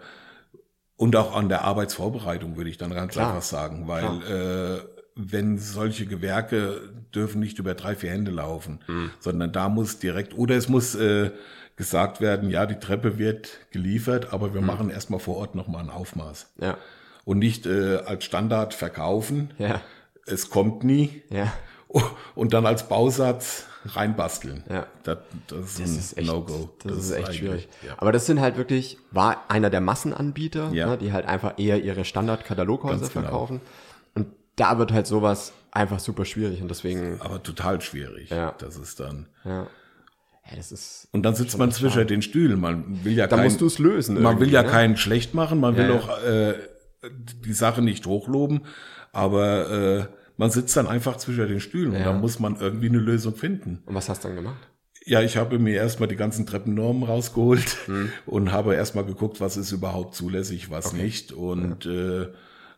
und 0.97 1.15
auch 1.15 1.35
an 1.35 1.49
der 1.49 1.63
Arbeitsvorbereitung, 1.63 2.57
würde 2.57 2.69
ich 2.69 2.77
dann 2.77 2.93
ganz 2.93 3.13
Klar. 3.13 3.29
einfach 3.29 3.41
sagen. 3.41 3.87
Weil 3.87 4.05
äh, 4.05 4.81
wenn 5.15 5.57
solche 5.57 6.05
Gewerke 6.05 6.81
dürfen 7.13 7.39
nicht 7.39 7.59
über 7.59 7.73
drei, 7.73 7.95
vier 7.95 8.11
Hände 8.11 8.31
laufen, 8.31 8.79
Hm. 8.85 9.11
sondern 9.19 9.51
da 9.51 9.67
muss 9.69 9.99
direkt, 9.99 10.37
oder 10.37 10.55
es 10.55 10.69
muss 10.69 10.95
äh, 10.95 11.31
gesagt 11.75 12.21
werden, 12.21 12.49
ja, 12.49 12.65
die 12.67 12.75
Treppe 12.79 13.17
wird 13.17 13.49
geliefert, 13.71 14.31
aber 14.31 14.53
wir 14.53 14.61
machen 14.61 14.89
erstmal 14.89 15.19
vor 15.19 15.37
Ort 15.37 15.55
nochmal 15.55 15.83
ein 15.83 15.89
Aufmaß. 15.89 16.53
ja, 16.61 16.77
Und 17.25 17.39
nicht 17.39 17.65
äh, 17.65 17.97
als 18.05 18.23
Standard 18.25 18.73
verkaufen. 18.75 19.51
ja, 19.57 19.81
Es 20.27 20.49
kommt 20.49 20.83
nie. 20.83 21.23
ja. 21.29 21.51
Und 22.35 22.53
dann 22.53 22.65
als 22.65 22.87
Bausatz 22.87 23.65
reinbasteln. 23.85 24.63
Ja. 24.69 24.87
Das, 25.03 25.17
das 25.47 25.59
ist 25.59 25.79
Das 25.79 25.89
ist 25.89 26.17
echt, 26.17 26.27
No-Go. 26.27 26.69
Das, 26.83 26.97
ist 26.97 27.11
echt 27.11 27.35
schwierig. 27.35 27.67
Ja. 27.85 27.93
Aber 27.97 28.11
das 28.11 28.25
sind 28.25 28.39
halt 28.39 28.57
wirklich, 28.57 28.97
war 29.11 29.45
einer 29.49 29.69
der 29.69 29.81
Massenanbieter, 29.81 30.71
Ja. 30.71 30.87
ne, 30.87 30.97
die 30.97 31.11
halt 31.13 31.25
einfach 31.25 31.53
eher 31.57 31.81
ihre 31.83 32.05
Standard-Kataloghäuser 32.05 33.07
genau. 33.07 33.09
verkaufen. 33.09 33.61
Und 34.15 34.27
da 34.55 34.77
wird 34.77 34.91
halt 34.91 35.07
sowas 35.07 35.53
einfach 35.71 35.99
super 35.99 36.25
schwierig 36.25 36.61
und 36.61 36.69
deswegen, 36.69 37.19
Aber 37.21 37.41
total 37.41 37.81
schwierig. 37.81 38.29
Ja. 38.29 38.53
Das 38.57 38.77
ist 38.77 38.99
dann. 38.99 39.27
ja. 39.45 39.67
Ja, 40.49 40.57
das 40.57 40.71
ist. 40.71 41.07
Und 41.11 41.23
dann 41.23 41.35
sitzt 41.35 41.57
man 41.59 41.71
zwischen 41.71 42.07
den 42.07 42.21
Stühlen. 42.23 42.59
Man 42.59 43.03
will 43.05 43.13
ja 43.13 43.27
Da 43.27 43.35
kein, 43.35 43.45
musst 43.45 43.61
du 43.61 43.67
es 43.67 43.77
lösen. 43.77 44.19
Man 44.21 44.39
will 44.39 44.51
ja 44.51 44.63
ne? 44.63 44.69
keinen 44.69 44.97
schlecht 44.97 45.35
machen. 45.35 45.59
Man 45.59 45.77
will 45.77 45.91
auch 45.91 46.23
äh, 46.23 46.55
die 47.45 47.53
Sache 47.53 47.83
nicht 47.83 48.07
hochloben. 48.07 48.61
Aber 49.13 49.69
äh, 49.71 50.05
man 50.41 50.49
sitzt 50.49 50.75
dann 50.75 50.87
einfach 50.87 51.17
zwischen 51.17 51.47
den 51.47 51.59
Stühlen 51.59 51.91
und 51.91 51.99
Ja. 51.99 52.05
da 52.05 52.13
muss 52.13 52.39
man 52.39 52.59
irgendwie 52.59 52.89
eine 52.89 52.97
Lösung 52.97 53.35
finden. 53.35 53.83
Und 53.85 53.93
was 53.93 54.09
hast 54.09 54.23
du 54.23 54.27
dann 54.29 54.37
gemacht? 54.37 54.67
Ja, 55.05 55.21
ich 55.21 55.37
habe 55.37 55.59
mir 55.59 55.75
erstmal 55.75 56.09
die 56.09 56.15
ganzen 56.15 56.47
Treppennormen 56.47 57.03
rausgeholt 57.03 57.77
Hm. 57.85 58.11
und 58.25 58.51
habe 58.51 58.73
erstmal 58.73 59.05
geguckt, 59.05 59.39
was 59.39 59.55
ist 59.55 59.71
überhaupt 59.71 60.15
zulässig, 60.15 60.71
was 60.71 60.93
nicht. 60.93 61.31
Und 61.31 61.85
äh, 61.85 62.27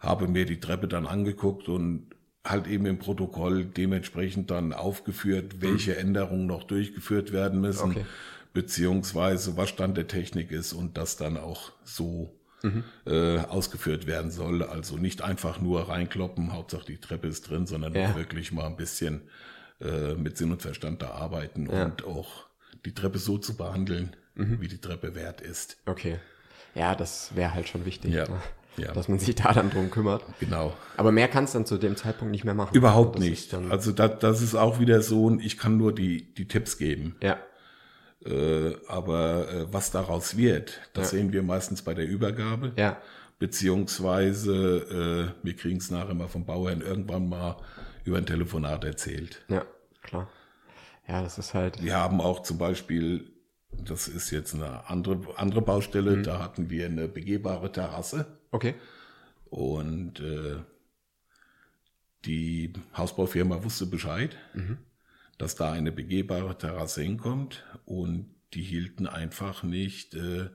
habe 0.02 0.28
mir 0.28 0.46
die 0.46 0.60
Treppe 0.60 0.90
dann 0.90 1.06
angeguckt 1.08 1.70
und 1.70 2.08
halt 2.46 2.68
eben 2.68 2.86
im 2.86 3.00
Protokoll 3.00 3.64
dementsprechend 3.64 4.52
dann 4.52 4.74
aufgeführt, 4.74 5.62
welche 5.62 5.96
Änderungen 5.96 6.46
noch 6.48 6.66
durchgeführt 6.66 7.32
werden 7.32 7.62
müssen, 7.62 7.92
Okay. 7.92 8.06
beziehungsweise 8.52 9.56
was 9.56 9.70
Stand 9.70 9.96
der 9.96 10.08
Technik 10.08 10.52
ist 10.52 10.74
und 10.74 10.98
das 10.98 11.16
dann 11.16 11.38
auch 11.38 11.72
so 11.86 12.36
äh, 13.06 13.40
ausgeführt 13.40 14.08
werden 14.08 14.32
soll. 14.32 14.64
Also 14.64 14.98
nicht 14.98 15.22
einfach 15.22 15.60
nur 15.60 15.90
reinkloppen, 15.90 16.54
Hauptsache 16.54 16.86
die 16.86 16.98
Treppe 16.98 17.28
ist 17.28 17.50
drin, 17.50 17.66
sondern 17.68 17.94
Ja. 17.94 18.10
auch 18.12 18.16
wirklich 18.16 18.52
mal 18.52 18.66
ein 18.68 18.78
bisschen 18.78 19.22
äh, 19.82 20.14
mit 20.14 20.38
Sinn 20.38 20.52
und 20.52 20.62
Verstand 20.62 21.02
da 21.02 21.10
arbeiten 21.10 21.68
Ja. 21.70 21.86
und 21.86 22.06
auch 22.06 22.46
die 22.86 22.94
Treppe 22.94 23.18
so 23.20 23.38
zu 23.38 23.58
behandeln, 23.58 24.16
Mhm. 24.36 24.62
wie 24.62 24.68
die 24.70 24.80
Treppe 24.80 25.14
wert 25.14 25.42
ist. 25.42 25.78
Okay. 25.86 26.20
Ja, 26.74 26.96
das 26.96 27.36
wäre 27.36 27.54
halt 27.54 27.68
schon 27.68 27.86
wichtig, 27.86 28.14
Ja. 28.14 28.28
ne? 28.30 28.38
Ja. 28.78 28.92
dass 28.94 29.08
man 29.08 29.20
sich 29.20 29.36
da 29.36 29.52
dann 29.54 29.70
drum 29.70 29.92
kümmert. 29.92 30.24
Genau. 30.40 30.74
Aber 30.98 31.12
mehr 31.12 31.28
kannst 31.28 31.54
du 31.54 31.60
dann 31.60 31.66
zu 31.68 31.78
dem 31.78 31.96
Zeitpunkt 31.96 32.32
nicht 32.32 32.44
mehr 32.44 32.56
machen. 32.56 32.74
Überhaupt 32.76 33.20
ist 33.20 33.22
nicht. 33.22 33.54
Also 33.54 33.92
das, 33.92 34.18
das 34.20 34.42
ist 34.42 34.56
auch 34.56 34.80
wieder 34.80 35.02
so, 35.04 35.38
ich 35.40 35.60
kann 35.60 35.78
nur 35.78 35.94
die, 35.94 36.34
die 36.34 36.48
Tipps 36.48 36.78
geben. 36.80 37.16
ja, 37.22 37.38
Äh, 38.26 38.76
aber 38.88 39.50
äh, 39.50 39.74
was 39.74 39.92
daraus 39.92 40.38
wird, 40.38 40.80
das 40.94 41.12
Ja. 41.12 41.18
sehen 41.18 41.34
wir 41.34 41.44
meistens 41.44 41.82
bei 41.82 41.94
der 41.94 42.08
Übergabe. 42.08 42.72
ja, 42.78 43.02
Beziehungsweise 43.40 45.34
äh, 45.42 45.46
wir 45.46 45.56
kriegen 45.56 45.78
es 45.78 45.92
nachher 45.92 46.14
mal 46.14 46.28
vom 46.30 46.46
Bauherrn 46.46 46.82
irgendwann 46.82 47.28
mal 47.28 47.58
über 48.06 48.18
ein 48.18 48.26
Telefonat 48.26 48.84
erzählt. 48.86 49.44
ja, 49.50 49.66
klar. 50.02 50.30
Ja, 51.08 51.22
das 51.22 51.38
ist 51.38 51.54
halt. 51.54 51.84
Wir 51.84 51.96
haben 51.98 52.22
auch 52.22 52.44
zum 52.44 52.58
Beispiel, 52.58 53.30
das 53.72 54.08
ist 54.08 54.32
jetzt 54.32 54.54
eine 54.56 54.90
andere, 54.90 55.20
andere 55.38 55.62
Baustelle, 55.62 56.18
Mhm. 56.18 56.24
da 56.24 56.40
hatten 56.42 56.70
wir 56.70 56.86
eine 56.86 57.08
begehbare 57.10 57.72
Terrasse 57.72 58.26
Okay. 58.52 58.76
und 59.50 60.20
äh, 60.22 60.56
die 62.26 62.72
Hausbaufirma 62.96 63.64
wusste 63.64 63.86
Bescheid, 63.86 64.38
Mhm. 64.54 64.78
Dass 65.44 65.56
da 65.56 65.74
eine 65.74 65.92
begehbare 65.92 66.58
Terrasse 66.58 67.02
hinkommt 67.02 67.66
und 67.84 68.28
die 68.54 68.62
hielten 68.62 69.08
einfach 69.08 69.62
nicht 69.64 70.16
äh, 70.16 70.48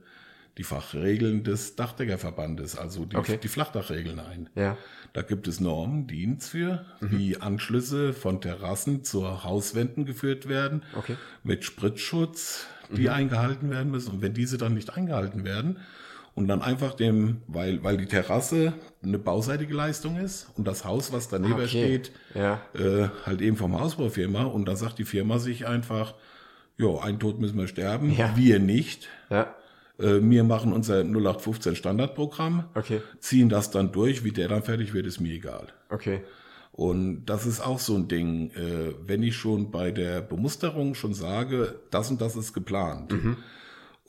die 0.57 0.63
Fachregeln 0.63 1.43
des 1.43 1.75
Dachdeckerverbandes, 1.75 2.75
also 2.75 3.05
die, 3.05 3.15
Okay. 3.15 3.37
die 3.41 3.47
Flachdachregeln 3.49 4.19
ein. 4.19 4.49
Ja. 4.55 4.77
Da 5.13 5.21
gibt 5.21 5.47
es 5.47 5.59
Normen, 5.59 6.07
DINs 6.07 6.49
für, 6.49 6.85
Mhm. 7.01 7.11
wie 7.11 7.37
Anschlüsse 7.37 8.13
von 8.13 8.41
Terrassen 8.41 9.03
zur 9.03 9.43
Hauswänden 9.43 10.05
geführt 10.05 10.49
werden, 10.49 10.81
Okay. 10.95 11.15
mit 11.43 11.63
Spritzschutz, 11.65 12.65
die 12.91 13.03
Mhm. 13.03 13.09
eingehalten 13.09 13.69
werden 13.69 13.91
müssen. 13.91 14.11
Und 14.11 14.21
wenn 14.23 14.33
diese 14.33 14.57
dann 14.57 14.73
nicht 14.73 14.97
eingehalten 14.97 15.43
werden 15.43 15.77
und 16.39 16.47
dann 16.47 16.61
einfach 16.61 16.93
dem, 16.93 17.41
weil, 17.47 17.83
weil 17.83 17.97
die 17.97 18.05
Terrasse 18.05 18.73
eine 19.03 19.19
bauseitige 19.19 19.73
Leistung 19.73 20.15
ist 20.17 20.47
und 20.55 20.65
das 20.67 20.85
Haus, 20.85 21.11
was 21.11 21.27
daneben 21.27 21.53
Okay. 21.55 21.67
steht, 21.67 22.11
Ja. 22.33 22.61
äh, 22.73 23.09
halt 23.25 23.41
eben 23.41 23.57
vom 23.57 23.77
Hausbaufirma 23.79 24.43
und 24.43 24.65
da 24.65 24.75
sagt 24.77 24.99
die 24.99 25.03
Firma 25.03 25.37
sich 25.37 25.67
einfach, 25.67 26.15
jo, 26.77 26.97
ein 26.97 27.19
Tod 27.19 27.39
müssen 27.41 27.57
wir 27.57 27.67
sterben, 27.67 28.11
Ja. 28.15 28.31
wir 28.37 28.59
nicht. 28.59 29.09
Ja. 29.29 29.53
Äh, 29.99 30.21
wir 30.21 30.43
machen 30.45 30.71
unser 30.71 31.03
0815 31.03 31.75
Standardprogramm, 31.75 32.63
Okay. 32.73 33.01
ziehen 33.19 33.49
das 33.49 33.69
dann 33.69 33.91
durch, 33.91 34.23
wie 34.23 34.31
der 34.31 34.47
dann 34.47 34.63
fertig 34.63 34.93
wird, 34.93 35.05
ist 35.07 35.19
mir 35.19 35.33
egal. 35.33 35.67
Okay. 35.89 36.21
Und 36.71 37.25
das 37.25 37.45
ist 37.45 37.59
auch 37.59 37.79
so 37.79 37.95
ein 37.95 38.07
Ding, 38.07 38.51
äh, 38.51 38.93
wenn 39.05 39.21
ich 39.23 39.35
schon 39.35 39.71
bei 39.71 39.91
der 39.91 40.21
Bemusterung 40.21 40.95
schon 40.95 41.13
sage, 41.13 41.75
das 41.91 42.09
und 42.09 42.21
das 42.21 42.37
ist 42.37 42.53
geplant 42.53 43.13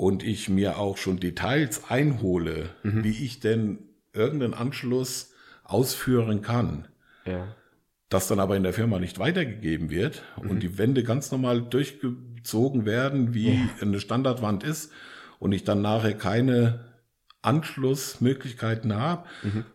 und 0.01 0.23
ich 0.23 0.49
mir 0.49 0.79
auch 0.79 0.97
schon 0.97 1.21
Details 1.21 1.91
einhole, 1.91 2.71
wie 2.83 3.23
ich 3.23 3.39
denn 3.41 3.81
irgendeinen 4.15 4.55
Anschluss 4.55 5.35
ausführen 5.63 6.41
kann, 6.41 6.89
Ja. 7.27 7.55
das 8.09 8.27
dann 8.27 8.41
aber 8.41 8.57
in 8.57 8.63
der 8.63 8.73
Firma 8.73 8.99
nicht 8.99 9.19
weitergegeben 9.19 9.91
wird 9.91 10.23
und 10.37 10.63
die 10.63 10.79
Wände 10.79 11.03
ganz 11.05 11.31
normal 11.31 11.61
durchgezogen 11.61 12.87
werden, 12.87 13.35
wie 13.35 13.61
eine 13.83 14.01
Standardwand 14.01 14.65
ist 14.65 14.91
und 15.39 15.53
ich 15.53 15.65
dann 15.65 15.83
nachher 15.83 16.15
keine 16.15 16.81
Anschlussmöglichkeiten 17.43 18.95
habe, 18.97 19.25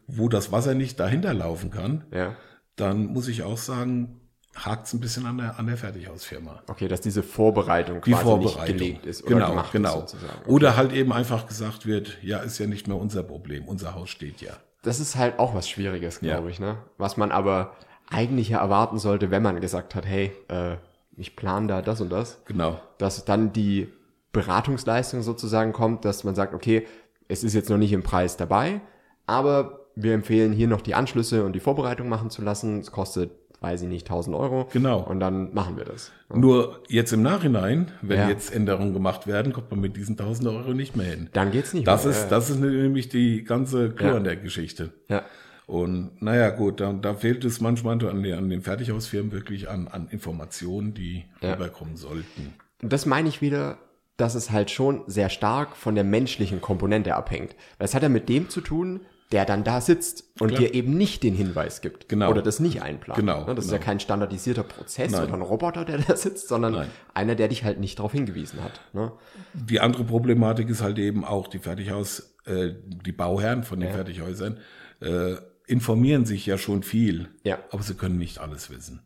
wo 0.07 0.27
das 0.27 0.51
Wasser 0.51 0.73
nicht 0.73 0.99
dahinter 0.99 1.35
laufen 1.35 1.69
kann, 1.69 2.03
Ja. 2.11 2.35
dann 2.75 3.05
muss 3.05 3.27
ich 3.27 3.43
auch 3.43 3.57
sagen, 3.57 4.21
hakt 4.55 4.87
es 4.87 4.93
ein 4.93 4.99
bisschen 5.01 5.25
an 5.25 5.37
der, 5.37 5.59
an 5.59 5.67
der 5.67 5.77
Fertighausfirma. 5.77 6.63
Okay, 6.67 6.87
dass 6.87 7.01
diese 7.01 7.23
Vorbereitung 7.23 8.01
Die 8.01 8.11
quasi 8.11 8.23
Vorbereitung. 8.23 8.63
nicht 8.63 8.77
gelegt 8.79 9.05
ist 9.05 9.23
oder 9.25 9.35
genau, 9.35 9.49
gemacht 9.49 9.71
genau. 9.71 9.89
ist 9.89 10.11
sozusagen. 10.11 10.39
Okay. 10.41 10.49
Oder 10.51 10.77
halt 10.77 10.93
eben 10.93 11.11
einfach 11.13 11.45
gesagt 11.47 11.85
wird, 11.85 12.17
ja, 12.23 12.39
ist 12.39 12.57
ja 12.57 12.67
nicht 12.67 12.87
mehr 12.87 12.97
unser 12.97 13.23
Problem, 13.23 13.65
unser 13.67 13.95
Haus 13.95 14.09
steht 14.09 14.41
ja. 14.41 14.53
Das 14.83 14.99
ist 14.99 15.15
halt 15.15 15.39
auch 15.39 15.53
was 15.55 15.67
Schwieriges, 15.67 16.19
Ja. 16.21 16.35
glaube 16.35 16.51
ich, 16.51 16.59
ne? 16.59 16.77
Was 16.97 17.17
man 17.17 17.31
aber 17.31 17.75
eigentlich 18.09 18.49
ja 18.49 18.59
erwarten 18.59 18.97
sollte, 18.99 19.29
wenn 19.31 19.41
man 19.43 19.59
gesagt 19.59 19.95
hat, 19.95 20.05
hey, 20.05 20.31
äh, 20.47 20.75
ich 21.17 21.35
plane 21.35 21.67
da 21.67 21.81
das 21.81 22.01
und 22.01 22.09
das, 22.11 22.39
Genau. 22.45 22.79
dass 22.97 23.25
dann 23.25 23.51
die 23.51 23.89
Beratungsleistung 24.31 25.21
sozusagen 25.23 25.73
kommt, 25.73 26.05
dass 26.05 26.23
man 26.23 26.35
sagt, 26.35 26.53
okay, 26.53 26.85
es 27.27 27.43
ist 27.43 27.53
jetzt 27.53 27.69
noch 27.69 27.77
nicht 27.77 27.93
im 27.93 28.03
Preis 28.03 28.37
dabei, 28.37 28.81
aber 29.25 29.79
wir 29.95 30.13
empfehlen 30.13 30.51
hier 30.53 30.67
noch 30.67 30.81
die 30.81 30.93
Anschlüsse 30.93 31.45
und 31.45 31.53
die 31.53 31.59
Vorbereitung 31.61 32.09
machen 32.09 32.29
zu 32.29 32.41
lassen. 32.41 32.79
Es 32.81 32.91
kostet, 32.91 33.31
weiß 33.65 33.81
ich 33.81 33.87
nicht, 33.87 34.05
1000 34.07 34.35
Euro. 34.35 34.67
Genau. 34.71 34.99
Und 35.01 35.19
dann 35.19 35.53
machen 35.55 35.75
wir 35.75 35.85
das. 35.85 36.11
Nur 36.33 36.81
jetzt 36.87 37.11
im 37.13 37.23
Nachhinein, 37.23 37.91
wenn 38.03 38.19
Ja. 38.19 38.29
jetzt 38.29 38.53
Änderungen 38.55 38.93
gemacht 38.93 39.25
werden, 39.25 39.53
kommt 39.53 39.71
man 39.71 39.79
mit 39.81 39.97
diesen 39.97 40.15
1000 40.15 40.47
Euro 40.49 40.73
nicht 40.73 40.95
mehr 40.95 41.07
hin. 41.07 41.29
Dann 41.33 41.51
geht's 41.51 41.73
nicht 41.73 41.87
Das 41.87 42.03
mehr. 42.05 42.13
ist, 42.13 42.27
das 42.29 42.49
ist 42.51 42.59
nämlich 42.59 43.09
die 43.09 43.43
ganze 43.43 43.89
Clou 43.89 44.09
Ja. 44.09 44.15
an 44.17 44.23
der 44.23 44.35
Geschichte. 44.35 44.91
ja. 45.09 45.23
Und 45.67 46.21
naja, 46.21 46.51
gut, 46.51 46.79
da, 46.79 46.93
da 46.93 47.15
fehlt 47.15 47.43
es 47.43 47.59
manchmal 47.59 47.93
an 48.07 48.21
den, 48.21 48.37
an 48.37 48.49
den 48.51 48.61
Fertighausfirmen 48.61 49.31
wirklich 49.31 49.67
an, 49.67 49.87
an 49.87 50.07
Informationen, 50.11 50.93
die 50.93 51.25
Ja. 51.41 51.53
rüberkommen 51.53 51.97
sollten. 51.97 52.53
Und 52.83 52.93
das 52.93 53.07
meine 53.07 53.27
ich 53.29 53.41
wieder, 53.41 53.79
dass 54.15 54.35
es 54.35 54.51
halt 54.51 54.69
schon 54.69 55.01
sehr 55.07 55.29
stark 55.29 55.75
von 55.75 55.95
der 55.95 56.03
menschlichen 56.03 56.61
Komponente 56.61 57.15
abhängt. 57.15 57.55
Es 57.79 57.95
hat 57.95 58.03
ja 58.03 58.09
mit 58.09 58.29
dem 58.29 58.47
zu 58.49 58.61
tun, 58.61 58.99
der 59.31 59.43
dann 59.45 59.63
da 59.63 59.81
sitzt 59.81 60.23
und 60.39 60.49
Klar. 60.49 60.61
dir 60.61 60.73
eben 60.75 60.95
nicht 60.95 61.23
den 61.23 61.33
Hinweis 61.33 61.81
gibt. 61.81 62.07
Genau. 62.09 62.29
Oder 62.29 62.41
das 62.43 62.59
nicht 62.59 62.81
einplant. 62.83 63.19
Genau, 63.19 63.45
Ne, 63.45 63.55
Das 63.55 63.65
ist 63.65 63.71
genau. 63.71 63.81
ja 63.81 63.85
kein 63.85 63.99
standardisierter 63.99 64.63
Prozess 64.63 65.11
Nein. 65.11 65.23
oder 65.23 65.33
ein 65.33 65.41
Roboter, 65.41 65.83
der 65.83 65.97
da 66.07 66.15
sitzt, 66.15 66.47
sondern 66.47 66.73
Nein. 66.73 66.87
einer, 67.13 67.33
der 67.35 67.47
dich 67.47 67.63
halt 67.63 67.79
nicht 67.79 67.97
darauf 67.99 68.11
hingewiesen 68.11 68.63
hat. 68.63 68.79
Ne? 68.93 69.11
Die 69.53 69.79
andere 69.79 70.03
Problematik 70.03 70.69
ist 70.69 70.81
halt 70.81 70.99
eben 70.99 71.25
auch 71.25 71.47
die 71.47 71.59
Fertighaus, 71.59 72.35
äh, 72.45 72.73
die 72.85 73.11
Bauherren 73.11 73.63
von 73.63 73.79
den 73.79 73.91
Fertighäusern 73.91 74.59
äh, 75.01 75.35
informieren 75.67 76.25
sich 76.27 76.45
ja 76.45 76.59
schon 76.59 76.83
viel, 76.83 77.27
Ja. 77.43 77.57
aber 77.71 77.81
sie 77.81 77.95
können 77.95 78.19
nicht 78.19 78.37
alles 78.37 78.69
wissen. 78.69 79.01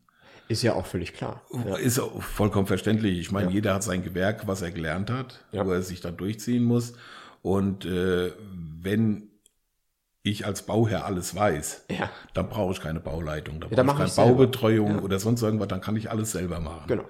Ist 0.49 0.63
ja 0.63 0.73
auch 0.73 0.86
völlig 0.88 1.13
klar. 1.13 1.43
Ja. 1.65 1.75
Ist 1.77 1.99
vollkommen 2.19 2.67
verständlich. 2.67 3.19
Ich 3.19 3.32
meine, 3.32 3.51
jeder 3.51 3.75
hat 3.75 3.84
sein 3.84 4.03
Gewerk, 4.03 4.47
was 4.47 4.62
er 4.62 4.71
gelernt 4.71 5.10
hat, 5.12 5.45
Ja. 5.53 5.65
wo 5.65 5.71
er 5.71 5.82
sich 5.84 6.01
dann 6.01 6.17
durchziehen 6.17 6.63
muss. 6.65 6.93
Und 7.41 7.86
äh, 7.86 8.34
wenn 8.82 9.28
ich 10.23 10.45
als 10.45 10.63
Bauherr 10.63 11.05
alles 11.05 11.34
weiß, 11.36 11.86
Ja. 11.89 12.10
dann 12.34 12.49
brauche 12.49 12.73
ich 12.73 12.82
keine 12.82 12.99
Bauleitung, 12.99 13.62
da 13.62 13.67
dann 13.67 13.88
brauche 13.88 13.99
mach 13.99 14.08
ich 14.08 14.15
keine. 14.15 14.29
Baubetreuung 14.32 14.95
Ja. 14.97 15.01
oder 15.01 15.19
sonst 15.19 15.41
irgendwas, 15.41 15.69
dann 15.69 15.82
kann 15.82 15.95
ich 15.95 16.10
alles 16.12 16.32
selber 16.32 16.60
machen. 16.60 16.84
Genau. 16.88 17.05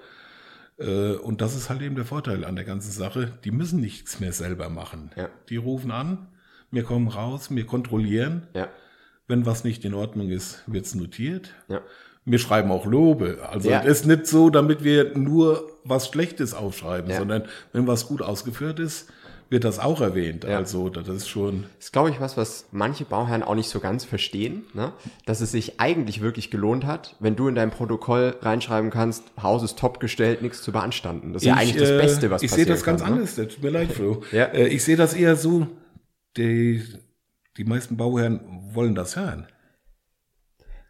Äh, 0.78 1.14
und 1.16 1.40
das 1.40 1.54
ist 1.56 1.68
halt 1.70 1.82
eben 1.82 1.96
der 1.96 2.04
Vorteil 2.04 2.44
an 2.44 2.56
der 2.56 2.64
ganzen 2.64 2.92
Sache. 2.92 3.32
Die 3.44 3.50
müssen 3.50 3.80
nichts 3.80 4.20
mehr 4.20 4.32
selber 4.32 4.68
machen. 4.68 5.10
Ja. 5.16 5.28
Die 5.48 5.56
rufen 5.56 5.90
an, 5.90 6.28
wir 6.70 6.84
kommen 6.84 7.08
raus, 7.08 7.48
wir 7.50 7.66
kontrollieren. 7.66 8.46
Ja. 8.54 8.68
Wenn 9.26 9.44
was 9.46 9.64
nicht 9.64 9.84
in 9.84 9.94
Ordnung 9.94 10.30
ist, 10.30 10.62
wird's 10.66 10.94
notiert. 10.94 11.50
Ja. 11.68 11.80
Wir 12.24 12.38
schreiben 12.38 12.70
auch 12.70 12.86
Lobe. 12.86 13.38
Also 13.50 13.70
Ja. 13.70 13.80
es 13.82 14.00
ist 14.00 14.06
nicht 14.06 14.26
so, 14.26 14.50
damit 14.50 14.84
wir 14.84 15.16
nur 15.16 15.68
was 15.84 16.08
Schlechtes 16.08 16.54
aufschreiben, 16.54 17.10
Ja. 17.10 17.18
sondern 17.18 17.44
wenn 17.72 17.86
was 17.86 18.06
gut 18.06 18.22
ausgeführt 18.22 18.78
ist, 18.78 19.10
wird 19.50 19.64
das 19.64 19.80
auch 19.80 20.00
erwähnt. 20.00 20.44
Ja. 20.44 20.56
Also 20.56 20.88
das 20.88 21.08
ist 21.08 21.28
schon 21.28 21.64
Das 21.76 21.86
ist, 21.86 21.92
glaube 21.92 22.10
ich, 22.10 22.20
was, 22.20 22.36
was 22.36 22.66
manche 22.70 23.04
Bauherren 23.04 23.42
auch 23.42 23.56
nicht 23.56 23.68
so 23.68 23.80
ganz 23.80 24.04
verstehen, 24.04 24.62
ne? 24.74 24.92
dass 25.26 25.40
es 25.40 25.50
sich 25.50 25.80
eigentlich 25.80 26.20
wirklich 26.20 26.50
gelohnt 26.50 26.86
hat, 26.86 27.16
wenn 27.18 27.34
du 27.34 27.48
in 27.48 27.56
dein 27.56 27.70
Protokoll 27.70 28.36
reinschreiben 28.40 28.90
kannst, 28.90 29.24
Haus 29.42 29.64
ist 29.64 29.76
top 29.76 29.98
gestellt, 29.98 30.40
nichts 30.40 30.62
zu 30.62 30.70
beanstanden. 30.70 31.32
Das 31.32 31.42
ist 31.42 31.48
ja 31.48 31.54
eigentlich 31.54 31.76
das 31.76 31.90
äh, 31.90 31.98
Beste, 31.98 32.30
was 32.30 32.42
Ich 32.42 32.50
sehe 32.50 32.64
passieren 32.64 32.76
das 32.76 32.84
ganz 32.84 33.00
ne? 33.00 33.06
anders. 33.08 33.34
Das 33.34 33.48
tut 33.48 33.62
mir 33.62 33.70
leid, 33.70 33.92
Flo. 33.92 34.22
Ja. 34.30 34.44
Äh, 34.44 34.68
ich 34.68 34.84
sehe 34.84 34.96
das 34.96 35.14
eher 35.14 35.34
so, 35.34 35.66
die, 36.36 36.84
die 37.56 37.64
meisten 37.64 37.96
Bauherren 37.96 38.40
wollen 38.72 38.94
das 38.94 39.16
hören. 39.16 39.48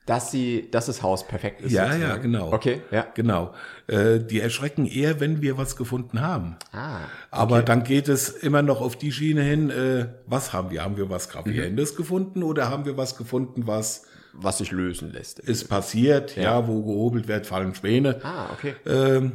Dass 0.07 0.31
sie, 0.31 0.69
dass 0.71 0.87
das 0.87 1.03
Haus 1.03 1.27
perfekt 1.29 1.61
ist. 1.61 1.73
Ja, 1.73 1.85
sozusagen. 1.87 2.11
ja, 2.11 2.17
genau. 2.17 2.53
Okay, 2.53 2.81
ja. 2.91 3.07
Genau. 3.15 3.55
Äh, 3.87 4.19
die 4.19 4.41
erschrecken 4.41 4.87
eher, 4.87 5.21
wenn 5.21 5.41
wir 5.43 5.57
was 5.59 5.77
gefunden 5.77 6.21
haben. 6.21 6.57
Ah, 6.73 7.01
Aber 7.31 7.63
dann 7.63 7.85
geht 7.85 8.09
es 8.09 8.29
immer 8.31 8.63
noch 8.63 8.81
auf 8.81 8.97
die 8.97 9.13
Schiene 9.13 9.43
hin, 9.43 9.71
äh, 9.71 10.07
was 10.27 10.53
haben 10.53 10.71
wir? 10.71 10.83
Haben 10.83 10.97
wir 10.97 11.11
was 11.11 11.29
Mhm. 11.29 11.33
Gravierendes 11.33 11.95
gefunden 11.97 12.43
oder 12.43 12.71
haben 12.71 12.87
wir 12.87 12.97
was 12.97 13.17
gefunden, 13.17 13.67
was 13.67 14.07
was 14.33 14.59
sich 14.59 14.71
lösen 14.71 15.13
lässt. 15.13 15.41
ist 15.41 15.69
passiert? 15.69 16.37
Ja, 16.37 16.69
wo 16.69 16.83
gehobelt 16.85 17.27
wird, 17.27 17.47
fallen 17.49 17.75
Späne. 17.75 18.21
Ah, 18.23 18.47
okay. 18.53 18.77
Ähm, 18.87 19.33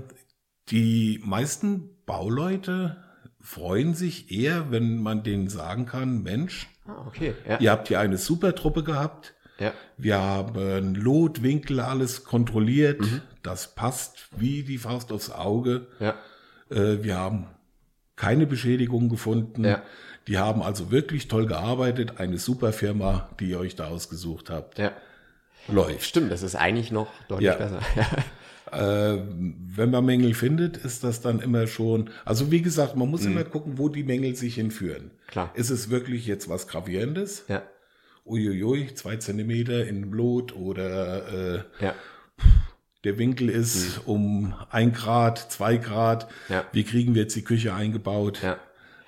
die 0.70 1.22
meisten 1.24 1.90
Bauleute 2.06 2.98
freuen 3.42 3.94
sich 3.94 4.32
eher, 4.32 4.72
wenn 4.72 4.98
man 5.04 5.22
denen 5.24 5.48
sagen 5.50 5.86
kann, 5.86 6.24
Mensch, 6.24 6.68
Ah, 6.88 7.04
okay. 7.08 7.34
Ja. 7.48 7.60
ihr 7.60 7.72
habt 7.72 7.88
hier 7.90 8.00
eine 8.00 8.18
super 8.18 8.56
Truppe 8.56 8.84
gehabt. 8.84 9.35
Ja. 9.60 9.74
Wir 9.98 10.18
haben 10.20 10.96
Lotwinkel 10.96 11.80
alles 11.80 12.24
kontrolliert. 12.24 13.02
Mhm. 13.02 13.22
Das 13.44 13.76
passt 13.76 14.28
wie 14.38 14.64
die 14.64 14.78
Faust 14.78 15.12
aufs 15.12 15.30
Auge. 15.32 15.88
Ja. 16.00 16.16
Äh, 16.70 17.04
wir 17.04 17.18
haben 17.18 17.48
keine 18.16 18.48
Beschädigung 18.48 19.10
gefunden. 19.10 19.64
Ja. 19.66 19.84
Die 20.28 20.38
haben 20.38 20.62
also 20.64 20.90
wirklich 20.92 21.28
toll 21.28 21.46
gearbeitet. 21.46 22.20
Eine 22.20 22.38
super 22.40 22.74
Firma, 22.74 23.30
die 23.40 23.50
ihr 23.50 23.60
euch 23.60 23.76
da 23.76 23.88
ausgesucht 23.88 24.50
habt. 24.50 24.80
Ja. 24.80 24.92
Läuft. 25.68 26.04
Stimmt, 26.04 26.32
das 26.32 26.44
ist 26.44 26.56
eigentlich 26.56 26.92
noch 26.92 27.08
deutlich 27.28 27.48
Ja. 27.48 27.56
besser. 27.56 27.80
Äh, 28.72 29.22
wenn 29.30 29.92
man 29.92 30.04
Mängel 30.06 30.34
findet, 30.34 30.76
ist 30.78 31.04
das 31.04 31.22
dann 31.22 31.40
immer 31.40 31.68
schon. 31.68 32.10
Also 32.26 32.52
wie 32.52 32.64
gesagt, 32.64 32.96
man 32.96 33.10
muss 33.10 33.24
immer 33.24 33.44
gucken, 33.44 33.78
wo 33.78 33.90
die 33.90 34.04
Mängel 34.04 34.36
sich 34.36 34.56
hinführen. 34.56 35.04
Mhm. 35.06 35.28
Klar. 35.28 35.52
Ist 35.54 35.70
es 35.70 35.92
wirklich 35.92 36.26
jetzt 36.26 36.50
was 36.50 36.68
Gravierendes? 36.68 37.46
ja. 37.48 37.62
Uiuiui, 38.26 38.94
zwei 38.96 39.18
Zentimeter 39.18 39.86
in 39.88 40.10
Blut 40.10 40.56
oder 40.56 41.56
äh, 41.80 41.86
Ja. 41.86 41.94
der 43.04 43.18
Winkel 43.20 43.50
ist 43.50 44.02
um 44.06 44.54
ein 44.72 44.94
Grad, 44.94 45.52
zwei 45.52 45.78
Grad. 45.78 46.28
Mhm. 46.50 46.54
Ja. 46.56 46.64
Wie 46.72 46.84
kriegen 46.84 47.14
wir 47.16 47.24
jetzt 47.24 47.36
die 47.36 47.44
Küche 47.44 47.74
eingebaut? 47.74 48.40
Ja. 48.42 48.58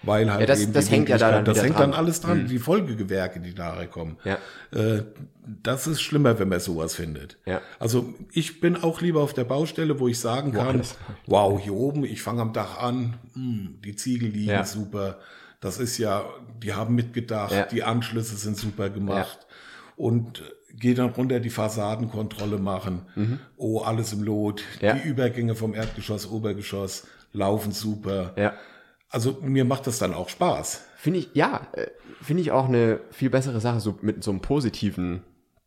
Weil 0.04 0.30
halt 0.30 0.42
Ja, 0.42 0.46
das- 0.46 0.62
eben 0.62 0.74
das 0.74 0.92
hängt 0.92 1.10
ja 1.10 1.18
da 1.18 1.32
dann 1.32 1.46
Das 1.46 1.58
hängt 1.64 1.76
dran. 1.76 1.90
Mhm. 1.90 1.92
dann 1.94 2.00
alles 2.00 2.22
dran, 2.22 2.48
die 2.48 2.60
Folgegewerke, 2.60 3.40
die 3.40 3.54
nachher 3.56 3.88
kommen. 3.88 4.18
Ja. 4.24 4.38
Äh, 4.72 5.04
das 5.64 5.88
ist 5.88 6.02
schlimmer, 6.02 6.38
wenn 6.38 6.50
man 6.50 6.60
sowas 6.60 6.94
findet. 6.94 7.38
Ja. 7.48 7.62
Also 7.80 8.14
ich 8.32 8.60
bin 8.62 8.76
auch 8.78 9.02
lieber 9.02 9.22
auf 9.22 9.34
der 9.34 9.46
Baustelle, 9.46 10.00
wo 10.00 10.08
ich 10.08 10.20
sagen 10.20 10.52
kann, 10.52 10.68
alles- 10.68 10.96
wow, 11.26 11.60
hier 11.60 11.74
oben, 11.74 12.06
ich 12.06 12.22
fange 12.22 12.44
am 12.44 12.54
Dach 12.54 12.78
an, 12.78 13.16
hm, 13.34 13.80
die 13.84 13.96
Ziegel 13.96 14.30
liegen 14.30 14.52
Ja. 14.52 14.64
super. 14.66 15.18
Das 15.60 15.80
ist 15.80 15.98
ja, 15.98 16.26
die 16.62 16.74
haben 16.74 16.94
mitgedacht, 16.96 17.52
Ja. 17.52 17.66
die 17.66 17.84
Anschlüsse 17.84 18.36
sind 18.36 18.58
super 18.58 18.90
gemacht. 18.90 19.40
Und 19.96 20.44
gehe 20.80 20.94
dann 20.94 21.10
runter 21.10 21.40
die 21.40 21.50
Fassadenkontrolle 21.50 22.60
machen. 22.60 23.42
Oh, 23.58 23.80
alles 23.82 24.14
im 24.14 24.22
Lot. 24.24 24.62
Mhm. 24.82 24.86
Ja. 24.86 24.94
Die 24.94 25.08
Übergänge 25.08 25.56
vom 25.56 25.74
Erdgeschoss, 25.74 26.30
Obergeschoss 26.30 27.08
laufen 27.34 27.72
super. 27.72 28.34
Ja. 28.38 28.54
Also 29.10 29.38
mir 29.42 29.66
macht 29.66 29.88
das 29.88 29.98
dann 29.98 30.14
auch 30.14 30.30
Spaß. 30.30 30.84
Finde 30.98 31.20
ich, 31.20 31.30
ja, 31.34 31.66
äh, 31.74 31.88
finde 32.22 32.42
ich 32.42 32.52
auch 32.52 32.68
eine 32.68 33.00
viel 33.12 33.30
bessere 33.30 33.60
Sache, 33.62 33.80
so 33.80 33.98
mit 34.02 34.24
so 34.24 34.32
einem 34.32 34.42
positiven, 34.42 35.24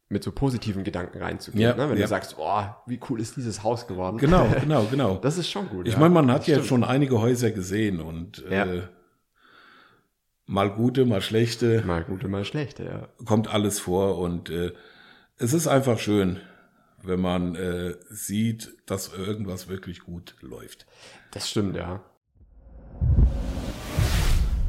mit 0.09 0.23
so 0.23 0.31
positiven 0.31 0.85
Gedanken 0.85 1.19
reinzugehen. 1.23 1.63
Ja, 1.63 1.75
ne? 1.75 1.89
Wenn 1.91 1.97
ja. 1.97 2.03
du 2.05 2.09
sagst, 2.09 2.37
oh, 2.39 2.63
wie 2.87 3.01
cool 3.09 3.21
ist 3.21 3.37
dieses 3.37 3.63
Haus 3.65 3.87
geworden. 3.89 4.19
Genau, 4.19 4.47
genau, 4.61 4.85
genau. 4.91 5.17
Das 5.17 5.39
ist 5.39 5.51
schon 5.51 5.69
gut. 5.69 5.89
Ich 5.89 5.95
ja. 5.95 5.99
meine, 6.01 6.15
man 6.15 6.31
hat 6.31 6.41
Das 6.43 6.47
ja 6.49 6.55
stimmt. 6.57 6.69
schon 6.69 6.85
einige 6.85 7.21
Häuser 7.21 7.51
gesehen 7.51 8.01
und 8.01 8.45
Ja. 8.51 8.65
äh, 8.67 8.83
mal 10.51 10.71
gute, 10.71 11.07
mal 11.07 11.23
schlechte, 11.23 11.83
Mal 11.87 12.05
gute, 12.05 12.29
mal 12.29 12.45
schlechte, 12.45 12.85
ja. 12.85 13.09
kommt 13.25 13.49
alles 13.49 13.79
vor 13.79 14.19
und 14.19 14.51
äh, 14.51 14.73
es 15.39 15.53
ist 15.53 15.69
einfach 15.69 15.99
schön, 15.99 16.41
wenn 17.03 17.21
man 17.21 17.55
äh, 17.55 17.95
sieht, 18.11 18.75
dass 18.87 19.15
irgendwas 19.15 19.69
wirklich 19.69 20.01
gut 20.01 20.35
läuft. 20.41 20.87
Das 21.31 21.49
stimmt, 21.49 21.77
ja. 21.77 22.03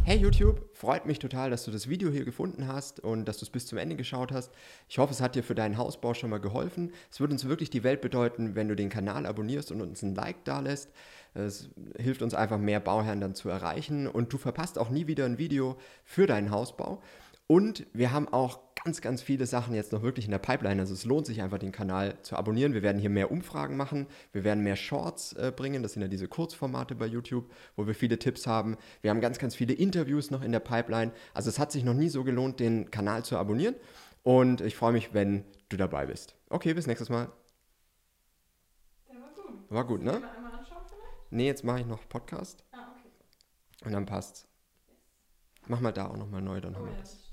Hey 0.03 0.17
YouTube, 0.17 0.67
freut 0.73 1.05
mich 1.05 1.19
total, 1.19 1.51
dass 1.51 1.63
du 1.63 1.69
das 1.69 1.87
Video 1.87 2.09
hier 2.09 2.25
gefunden 2.25 2.67
hast 2.67 2.99
und 2.99 3.25
dass 3.25 3.37
du 3.37 3.45
es 3.45 3.51
bis 3.51 3.67
zum 3.67 3.77
Ende 3.77 3.95
geschaut 3.95 4.31
hast. 4.31 4.51
Ich 4.89 4.97
hoffe, 4.97 5.13
es 5.13 5.21
hat 5.21 5.35
dir 5.35 5.43
für 5.43 5.53
deinen 5.53 5.77
Hausbau 5.77 6.15
schon 6.15 6.31
mal 6.31 6.39
geholfen. 6.39 6.91
Es 7.11 7.19
würde 7.19 7.33
uns 7.33 7.47
wirklich 7.47 7.69
die 7.69 7.83
Welt 7.83 8.01
bedeuten, 8.01 8.55
wenn 8.55 8.67
du 8.67 8.75
den 8.75 8.89
Kanal 8.89 9.27
abonnierst 9.27 9.71
und 9.71 9.79
uns 9.79 10.01
ein 10.01 10.15
Like 10.15 10.43
da 10.43 10.59
lässt. 10.59 10.89
Es 11.35 11.69
hilft 11.97 12.23
uns 12.23 12.33
einfach, 12.33 12.57
mehr 12.57 12.79
Bauherren 12.79 13.21
dann 13.21 13.35
zu 13.35 13.47
erreichen 13.47 14.07
und 14.07 14.33
du 14.33 14.39
verpasst 14.39 14.79
auch 14.79 14.89
nie 14.89 15.05
wieder 15.05 15.25
ein 15.25 15.37
Video 15.37 15.77
für 16.03 16.25
deinen 16.25 16.49
Hausbau. 16.49 17.03
Und 17.45 17.85
wir 17.93 18.11
haben 18.11 18.27
auch 18.27 18.59
ganz, 18.83 19.01
ganz 19.01 19.21
viele 19.21 19.45
Sachen 19.45 19.73
jetzt 19.75 19.91
noch 19.91 20.01
wirklich 20.01 20.25
in 20.25 20.31
der 20.31 20.39
Pipeline. 20.39 20.81
Also 20.81 20.93
es 20.93 21.05
lohnt 21.05 21.25
sich 21.25 21.41
einfach, 21.41 21.59
den 21.59 21.71
Kanal 21.71 22.17
zu 22.23 22.35
abonnieren. 22.35 22.73
Wir 22.73 22.81
werden 22.81 22.99
hier 22.99 23.09
mehr 23.09 23.31
Umfragen 23.31 23.77
machen. 23.77 24.07
Wir 24.31 24.43
werden 24.43 24.63
mehr 24.63 24.75
Shorts 24.75 25.33
äh, 25.33 25.51
bringen. 25.55 25.83
Das 25.83 25.93
sind 25.93 26.01
ja 26.01 26.07
diese 26.07 26.27
Kurzformate 26.27 26.95
bei 26.95 27.05
YouTube, 27.05 27.51
wo 27.75 27.85
wir 27.87 27.95
viele 27.95 28.17
Tipps 28.19 28.47
haben. 28.47 28.77
Wir 29.01 29.11
haben 29.11 29.21
ganz, 29.21 29.37
ganz 29.37 29.55
viele 29.55 29.73
Interviews 29.73 30.31
noch 30.31 30.41
in 30.41 30.51
der 30.51 30.59
Pipeline. 30.59 31.11
Also 31.33 31.49
es 31.49 31.59
hat 31.59 31.71
sich 31.71 31.83
noch 31.83 31.93
nie 31.93 32.09
so 32.09 32.23
gelohnt, 32.23 32.59
den 32.59 32.89
Kanal 32.91 33.23
zu 33.23 33.37
abonnieren. 33.37 33.75
Und 34.23 34.61
ich 34.61 34.75
freue 34.75 34.93
mich, 34.93 35.13
wenn 35.13 35.43
du 35.69 35.77
dabei 35.77 36.05
bist. 36.07 36.35
Okay, 36.49 36.73
bis 36.73 36.87
nächstes 36.87 37.09
Mal. 37.09 37.29
Der 39.09 39.15
war 39.19 39.29
gut. 39.35 39.69
War 39.69 39.85
gut, 39.85 40.01
ne? 40.03 40.11
Mal 40.19 40.29
einmal 40.29 40.51
anschauen 40.53 40.83
vielleicht? 40.87 41.31
Nee, 41.31 41.47
jetzt 41.47 41.63
mache 41.63 41.79
ich 41.81 41.85
noch 41.85 42.07
Podcast 42.09 42.63
Ah, 42.71 42.93
okay. 42.97 43.09
und 43.85 43.91
dann 43.93 44.05
passt's. 44.05 44.47
Mach 45.67 45.79
mal 45.79 45.91
da 45.91 46.07
auch 46.07 46.17
nochmal 46.17 46.41
neu, 46.41 46.59
dann 46.59 46.75
haben 46.75 46.85
wir 46.85 46.93
ja, 46.93 46.99
das 46.99 47.30